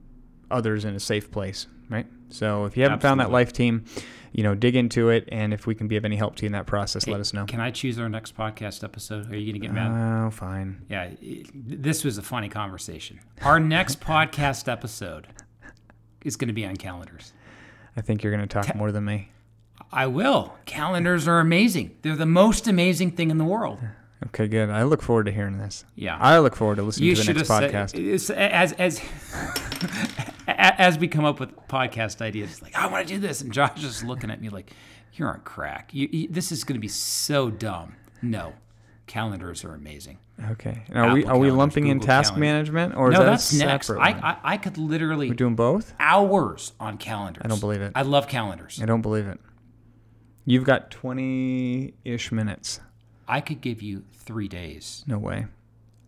others 0.52 0.86
in 0.86 0.96
a 0.96 1.00
safe 1.00 1.32
place, 1.32 1.68
right? 1.90 2.08
So 2.30 2.66
if 2.66 2.78
you 2.78 2.84
haven't 2.84 3.02
found 3.02 3.20
that 3.20 3.32
life 3.32 3.52
team, 3.54 3.86
you 4.32 4.44
know, 4.44 4.54
dig 4.56 4.76
into 4.76 5.10
it, 5.10 5.28
and 5.32 5.54
if 5.54 5.66
we 5.66 5.74
can 5.74 5.88
be 5.88 5.96
of 5.98 6.06
any 6.06 6.16
help 6.16 6.36
to 6.38 6.44
you 6.44 6.48
in 6.48 6.54
that 6.54 6.68
process, 6.68 7.06
Hey, 7.06 7.12
let 7.12 7.22
us 7.22 7.34
know. 7.34 7.46
Can 7.46 7.60
I 7.60 7.72
choose 7.72 7.98
our 8.00 8.10
next 8.10 8.38
podcast 8.38 8.84
episode? 8.84 9.32
Are 9.32 9.38
you 9.38 9.52
going 9.52 9.62
to 9.62 9.68
get 9.68 9.74
mad? 9.74 10.26
Oh, 10.28 10.30
fine. 10.30 10.86
Yeah, 10.90 11.10
this 11.54 12.04
was 12.04 12.18
a 12.18 12.22
funny 12.22 12.50
conversation. 12.50 13.20
Our 13.42 13.60
next 13.60 14.00
podcast 14.02 14.72
episode 14.72 15.28
is 16.24 16.36
going 16.36 16.50
to 16.50 16.54
be 16.54 16.66
on 16.66 16.76
calendars. 16.78 17.34
I 17.98 18.02
think 18.02 18.24
you're 18.24 18.34
going 18.36 18.48
to 18.48 18.54
talk 18.54 18.76
more 18.76 18.92
than 18.92 19.06
me. 19.06 19.32
I 19.92 20.06
will. 20.08 20.56
Calendars 20.66 21.28
are 21.28 21.40
amazing. 21.40 21.98
They're 22.04 22.16
the 22.16 22.26
most 22.26 22.68
amazing 22.68 23.12
thing 23.12 23.32
in 23.32 23.38
the 23.38 23.46
world. 23.46 23.80
Okay, 24.28 24.48
good. 24.48 24.70
I 24.70 24.84
look 24.84 25.02
forward 25.02 25.28
to 25.28 25.32
hearing 25.32 25.58
this. 25.58 25.86
Yeah. 25.96 26.18
I 26.18 26.40
look 26.40 26.56
forward 26.56 26.76
to 26.76 26.84
listening 26.84 27.10
you 27.10 27.16
to 27.16 27.22
the 27.22 27.26
should 27.26 27.38
next 27.38 27.48
have 27.50 27.72
podcast. 27.72 28.20
said 28.20 28.52
as 28.52 28.74
as 28.74 29.02
as 30.48 30.98
we 31.00 31.08
come 31.08 31.24
up 31.26 31.40
with 31.40 31.56
podcast 31.68 32.22
ideas. 32.22 32.62
Like 32.62 32.76
I 32.76 32.88
want 32.88 33.08
to 33.08 33.14
do 33.14 33.20
this, 33.20 33.42
and 33.42 33.54
Josh 33.54 33.82
is 33.84 34.04
looking 34.04 34.30
at 34.30 34.42
me 34.42 34.50
like 34.50 34.72
you're 35.14 35.30
on 35.30 35.42
crack. 35.42 35.94
You, 35.94 36.10
you, 36.12 36.28
this 36.28 36.52
is 36.52 36.64
going 36.64 36.76
to 36.76 36.82
be 36.82 36.88
so 36.90 37.50
dumb. 37.50 37.96
No, 38.22 38.54
calendars 39.08 39.64
are 39.64 39.74
amazing. 39.74 40.18
Okay. 40.52 40.84
And 40.90 40.98
are 40.98 41.14
we 41.14 41.24
Apple 41.24 41.36
are 41.38 41.40
we 41.40 41.52
lumping 41.52 41.88
in 41.88 42.00
task 42.02 42.32
calendar. 42.32 42.46
management 42.46 42.96
or 42.96 43.12
is 43.12 43.14
no, 43.14 43.20
that 43.20 43.28
a 43.28 43.32
that's 43.32 43.54
next. 43.54 43.90
I. 43.90 44.12
I 44.12 44.38
I 44.44 44.58
could 44.58 44.78
literally 44.78 45.30
We're 45.30 45.36
doing 45.36 45.56
both? 45.56 45.94
hours 46.00 46.74
on 46.80 46.98
calendars. 46.98 47.44
I 47.46 47.48
don't 47.48 47.60
believe 47.62 47.82
it. 47.82 47.94
I 47.96 48.02
love 48.02 48.28
calendars. 48.28 48.82
I 48.82 48.86
don't 48.86 49.02
believe 49.02 49.28
it. 49.28 49.40
You've 50.46 50.64
got 50.64 50.90
20-ish 50.90 52.32
minutes. 52.32 52.80
I 53.30 53.40
could 53.42 53.62
give 53.62 53.82
you 53.82 54.04
three 54.12 54.48
days. 54.48 55.04
No 55.08 55.18
way. 55.20 55.46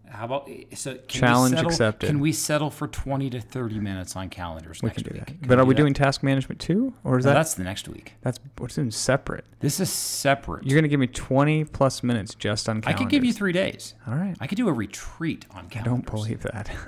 How 0.09 0.25
about 0.25 0.49
so? 0.73 0.95
Can 0.95 1.21
Challenge 1.21 1.51
we 1.53 1.57
settle, 1.57 1.71
accepted. 1.71 2.07
Can 2.07 2.19
we 2.19 2.33
settle 2.33 2.69
for 2.69 2.87
twenty 2.89 3.29
to 3.29 3.39
thirty 3.39 3.79
minutes 3.79 4.17
on 4.17 4.27
calendars 4.29 4.81
We 4.81 4.87
next 4.87 5.03
can 5.03 5.13
do 5.13 5.13
week? 5.13 5.25
that. 5.25 5.39
Can 5.39 5.47
But 5.47 5.57
are 5.57 5.63
we 5.63 5.73
do 5.73 5.77
that? 5.77 5.83
doing 5.83 5.93
task 5.93 6.21
management 6.21 6.59
too 6.59 6.93
or 7.05 7.17
is 7.17 7.23
No, 7.23 7.29
that 7.31 7.35
that's 7.35 7.53
the 7.53 7.63
next 7.63 7.87
week. 7.87 8.15
that's 8.19 8.37
what's 8.57 8.77
in 8.77 8.91
separate? 8.91 9.45
This 9.61 9.79
is 9.79 9.89
separate. 9.89 10.65
You're 10.65 10.75
going 10.75 10.83
to 10.83 10.89
give 10.89 10.99
me 10.99 11.07
20 11.07 11.63
plus 11.63 12.03
minutes 12.03 12.35
just 12.35 12.67
on 12.67 12.81
I 12.85 12.91
could 12.91 13.07
give 13.07 13.23
you 13.23 13.31
three 13.31 13.53
days. 13.53 13.93
All 14.05 14.15
right. 14.15 14.35
I 14.41 14.47
could 14.47 14.57
do 14.57 14.67
a 14.67 14.73
retreat 14.73 15.45
on 15.51 15.69
calendars. 15.69 15.79
I 15.79 15.83
don't 15.95 16.05
believe 16.11 16.41
that. 16.43 16.69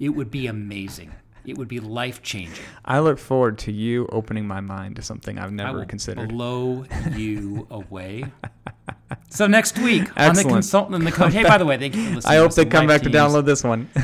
It 0.00 0.10
would 0.10 0.30
be 0.30 0.46
amazing. 0.46 1.12
It 1.46 1.56
would 1.58 1.68
be 1.68 1.80
life 1.80 2.22
changing. 2.22 2.64
I 2.84 2.98
look 3.00 3.18
forward 3.18 3.58
to 3.58 3.72
you 3.72 4.06
opening 4.12 4.46
my 4.46 4.60
mind 4.60 4.96
to 4.96 5.02
something 5.02 5.38
I've 5.38 5.46
I 5.50 5.54
never 5.54 5.78
will 5.78 5.86
considered. 5.86 6.28
blow 6.28 6.84
you 7.14 7.66
away. 7.70 8.24
So 9.30 9.46
next 9.46 9.78
week 9.78 10.02
Excellent. 10.16 10.28
on 10.28 10.34
the 10.36 10.44
consultant 10.44 10.94
and 10.96 11.06
the 11.06 11.12
coach. 11.12 11.32
Hey, 11.32 11.42
by 11.44 11.56
the 11.58 11.64
way, 11.64 11.78
thank 11.78 11.94
you 11.96 12.04
for 12.08 12.14
listening. 12.16 12.32
I 12.34 12.36
hope 12.36 12.54
they 12.54 12.66
come 12.66 12.86
back 12.86 13.02
to 13.02 13.10
download 13.10 13.44
this 13.46 13.64
one. 13.64 13.88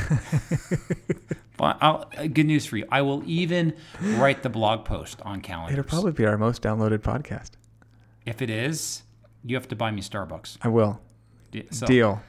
I'll, 1.61 2.11
uh, 2.19 2.27
good 2.27 2.47
news 2.47 2.67
for 2.67 2.77
you. 2.77 2.87
I 2.91 3.03
will 3.03 3.23
even 3.27 3.75
write 4.01 4.43
the 4.43 4.51
blog 4.51 4.85
post 4.85 5.21
on 5.23 5.41
calendars. 5.41 5.79
It'll 5.79 5.89
probably 5.89 6.13
be 6.13 6.27
our 6.27 6.37
most 6.37 6.63
downloaded 6.63 6.99
podcast. 6.99 7.53
if 8.27 8.43
it 8.43 8.51
is, 8.51 9.03
you 9.45 9.57
have 9.57 9.69
to 9.69 9.77
buy 9.77 9.91
me 9.91 10.03
Starbucks. 10.03 10.59
I 10.63 10.69
will. 10.69 11.01
So, 11.71 11.87
Deal. 11.87 12.23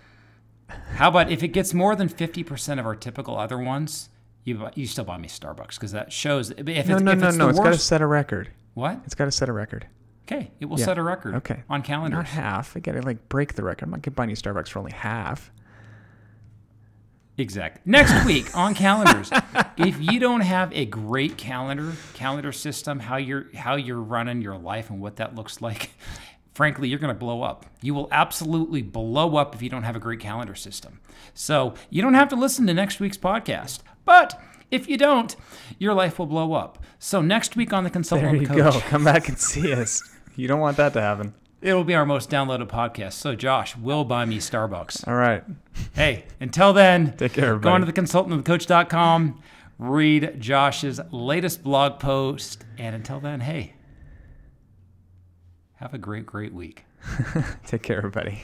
How 0.96 1.10
about 1.10 1.32
if 1.32 1.41
it 1.44 1.50
gets 1.50 1.74
more 1.74 1.96
than 1.96 2.08
fifty 2.08 2.44
percent 2.44 2.80
of 2.80 2.86
our 2.86 2.96
typical 2.96 3.38
other 3.38 3.58
ones, 3.58 4.10
you 4.45 4.67
you 4.75 4.86
still 4.88 5.03
buy 5.03 5.17
me 5.17 5.27
Starbucks 5.27 5.71
because 5.75 5.91
that 5.91 6.13
shows. 6.13 6.51
If 6.51 6.67
it's, 6.69 6.88
No, 6.88 6.97
no, 6.99 7.12
if 7.12 7.19
no, 7.19 7.27
it's 7.27 7.38
no. 7.38 7.49
It's 7.49 7.60
got 7.60 7.73
to 7.73 7.77
set 7.77 8.01
a 8.01 8.08
record. 8.08 8.49
what? 8.75 9.01
It's 9.05 9.15
got 9.15 9.25
to 9.25 9.31
set 9.31 9.49
a 9.49 9.53
record. 9.53 9.88
Okay, 10.27 10.51
it 10.60 10.65
will 10.65 10.79
Yeah. 10.79 10.86
set 10.86 10.97
a 10.97 11.03
record. 11.03 11.36
Okay. 11.36 11.63
on 11.69 11.79
Not 11.79 11.86
calendars. 11.86 12.29
half. 12.29 12.77
I 12.77 12.79
got 12.79 12.93
to 12.93 13.01
like 13.01 13.27
break 13.29 13.53
the 13.55 13.63
record. 13.63 13.84
I'm 13.86 13.91
not 13.91 14.15
buying 14.15 14.29
you 14.29 14.36
Starbucks 14.36 14.69
for 14.69 14.79
only 14.79 14.91
half. 14.93 15.51
Exactly. 17.38 17.81
Next 17.86 18.25
week 18.25 18.55
on 18.55 18.73
calendars. 18.75 19.29
if 19.77 19.99
you 19.99 20.19
don't 20.19 20.39
have 20.41 20.71
a 20.73 20.86
great 20.86 21.38
calendar 21.38 21.93
calendar 22.13 22.51
system, 22.53 22.99
how 22.99 23.17
you're 23.17 23.47
how 23.55 23.75
you're 23.75 24.01
running 24.01 24.41
your 24.41 24.58
life 24.58 24.89
and 24.89 25.01
what 25.01 25.17
that 25.17 25.36
looks 25.36 25.62
like, 25.62 25.89
frankly, 26.56 26.89
you're 26.89 26.98
going 27.00 27.13
to 27.13 27.20
blow 27.20 27.44
up. 27.44 27.68
You 27.84 27.94
will 27.94 28.08
absolutely 28.12 28.82
blow 28.82 29.36
up 29.38 29.54
if 29.54 29.62
you 29.62 29.70
don't 29.70 29.84
have 29.84 29.96
a 29.96 30.00
great 30.00 30.20
calendar 30.20 30.56
system. 30.56 31.00
So 31.36 31.76
you 31.91 32.02
don't 32.02 32.15
have 32.15 32.30
to 32.30 32.36
listen 32.36 32.65
to 32.68 32.74
next 32.74 33.00
week's 33.00 33.18
podcast, 33.18 33.82
but 34.06 34.41
if 34.72 34.89
you 34.89 34.98
don't, 34.98 35.36
your 35.78 35.94
life 35.94 36.18
will 36.18 36.26
blow 36.26 36.54
up. 36.54 36.80
So 36.98 37.22
next 37.22 37.56
week 37.56 37.72
on 37.72 37.84
the 37.84 37.89
There 37.89 37.94
consultant 37.94 38.41
you 38.41 38.48
coach, 38.48 38.74
go. 38.74 38.80
Come 38.89 39.04
back 39.04 39.28
and 39.30 39.38
see 39.38 39.72
us. 39.74 40.02
You 40.38 40.50
don't 40.50 40.60
want 40.60 40.76
that 40.76 40.91
to 40.94 41.02
happen. 41.02 41.34
it'll 41.62 41.86
be 41.86 41.96
our 41.96 42.06
most 42.06 42.30
downloaded 42.30 42.68
podcast. 42.68 43.13
So 43.13 43.36
Josh 43.36 43.78
will 43.78 44.04
buy 44.04 44.26
me 44.26 44.39
Starbucks. 44.39 45.08
All 45.08 45.15
right. 45.15 45.46
Hey, 45.94 46.26
until 46.41 46.74
then, 46.74 47.13
Take 47.18 47.32
care, 47.32 47.46
Everybody. 47.46 47.63
go 47.63 47.70
on 47.74 47.82
to 47.82 47.88
everybody. 47.88 48.08
theconsultantandthecoach.com, 48.44 49.41
read 49.80 50.36
Josh's 50.41 51.00
latest 51.12 51.63
blog 51.63 52.00
post, 52.02 52.65
and 52.78 52.94
until 52.96 53.22
then, 53.22 53.39
hey, 53.39 53.75
have 55.86 55.93
a 55.93 56.00
great, 56.00 56.26
great 56.26 56.52
week. 56.52 56.84
Take 57.67 57.84
care, 57.84 57.98
everybody. 57.98 58.43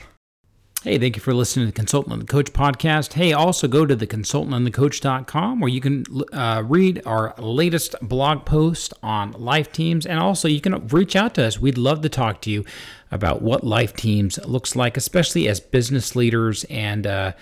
Hey, 0.84 0.96
thank 0.98 1.16
you 1.16 1.22
for 1.22 1.34
listening 1.34 1.66
to 1.66 1.72
the 1.72 1.76
Consultant 1.76 2.12
and 2.12 2.22
the 2.22 2.26
Coach 2.26 2.52
podcast. 2.52 3.14
Hey, 3.14 3.32
also 3.32 3.66
go 3.66 3.84
to 3.84 3.96
theconsultantandthecoach.com 3.96 5.58
where 5.58 5.68
you 5.68 5.80
can 5.80 6.04
uh, 6.32 6.62
read 6.64 7.02
our 7.04 7.34
latest 7.38 7.96
blog 8.00 8.44
post 8.44 8.94
on 9.02 9.32
life 9.32 9.72
teams. 9.72 10.06
And 10.06 10.20
also, 10.20 10.46
you 10.46 10.60
can 10.60 10.86
reach 10.86 11.16
out 11.16 11.34
to 11.34 11.44
us. 11.44 11.58
We'd 11.58 11.78
love 11.78 12.02
to 12.02 12.08
talk 12.08 12.42
to 12.42 12.50
you 12.50 12.64
about 13.10 13.42
what 13.42 13.64
life 13.64 13.94
teams 13.94 14.38
looks 14.44 14.76
like, 14.76 14.96
especially 14.96 15.48
as 15.48 15.58
business 15.58 16.14
leaders 16.14 16.62
and, 16.64 17.08
uh, 17.08 17.32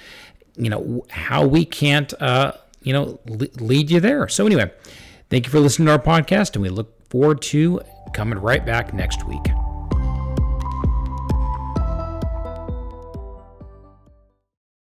you 0.57 0.71
know, 0.71 1.05
how 1.11 1.47
we 1.47 1.67
can't, 1.67 2.13
uh, 2.23 2.53
you 2.83 2.95
know, 2.95 3.21
lead 3.27 3.91
you 3.91 4.01
there. 4.01 4.29
So, 4.29 4.47
anyway, 4.47 4.71
thank 5.29 5.45
you 5.45 5.51
for 5.51 5.61
listening 5.61 5.87
to 5.87 5.93
our 5.93 5.99
podcast, 5.99 6.55
and 6.55 6.63
we 6.63 6.71
look 6.71 7.09
forward 7.11 7.43
to 7.43 7.83
coming 8.15 8.39
right 8.39 8.65
back 8.65 8.95
next 8.95 9.27
week. 9.27 9.47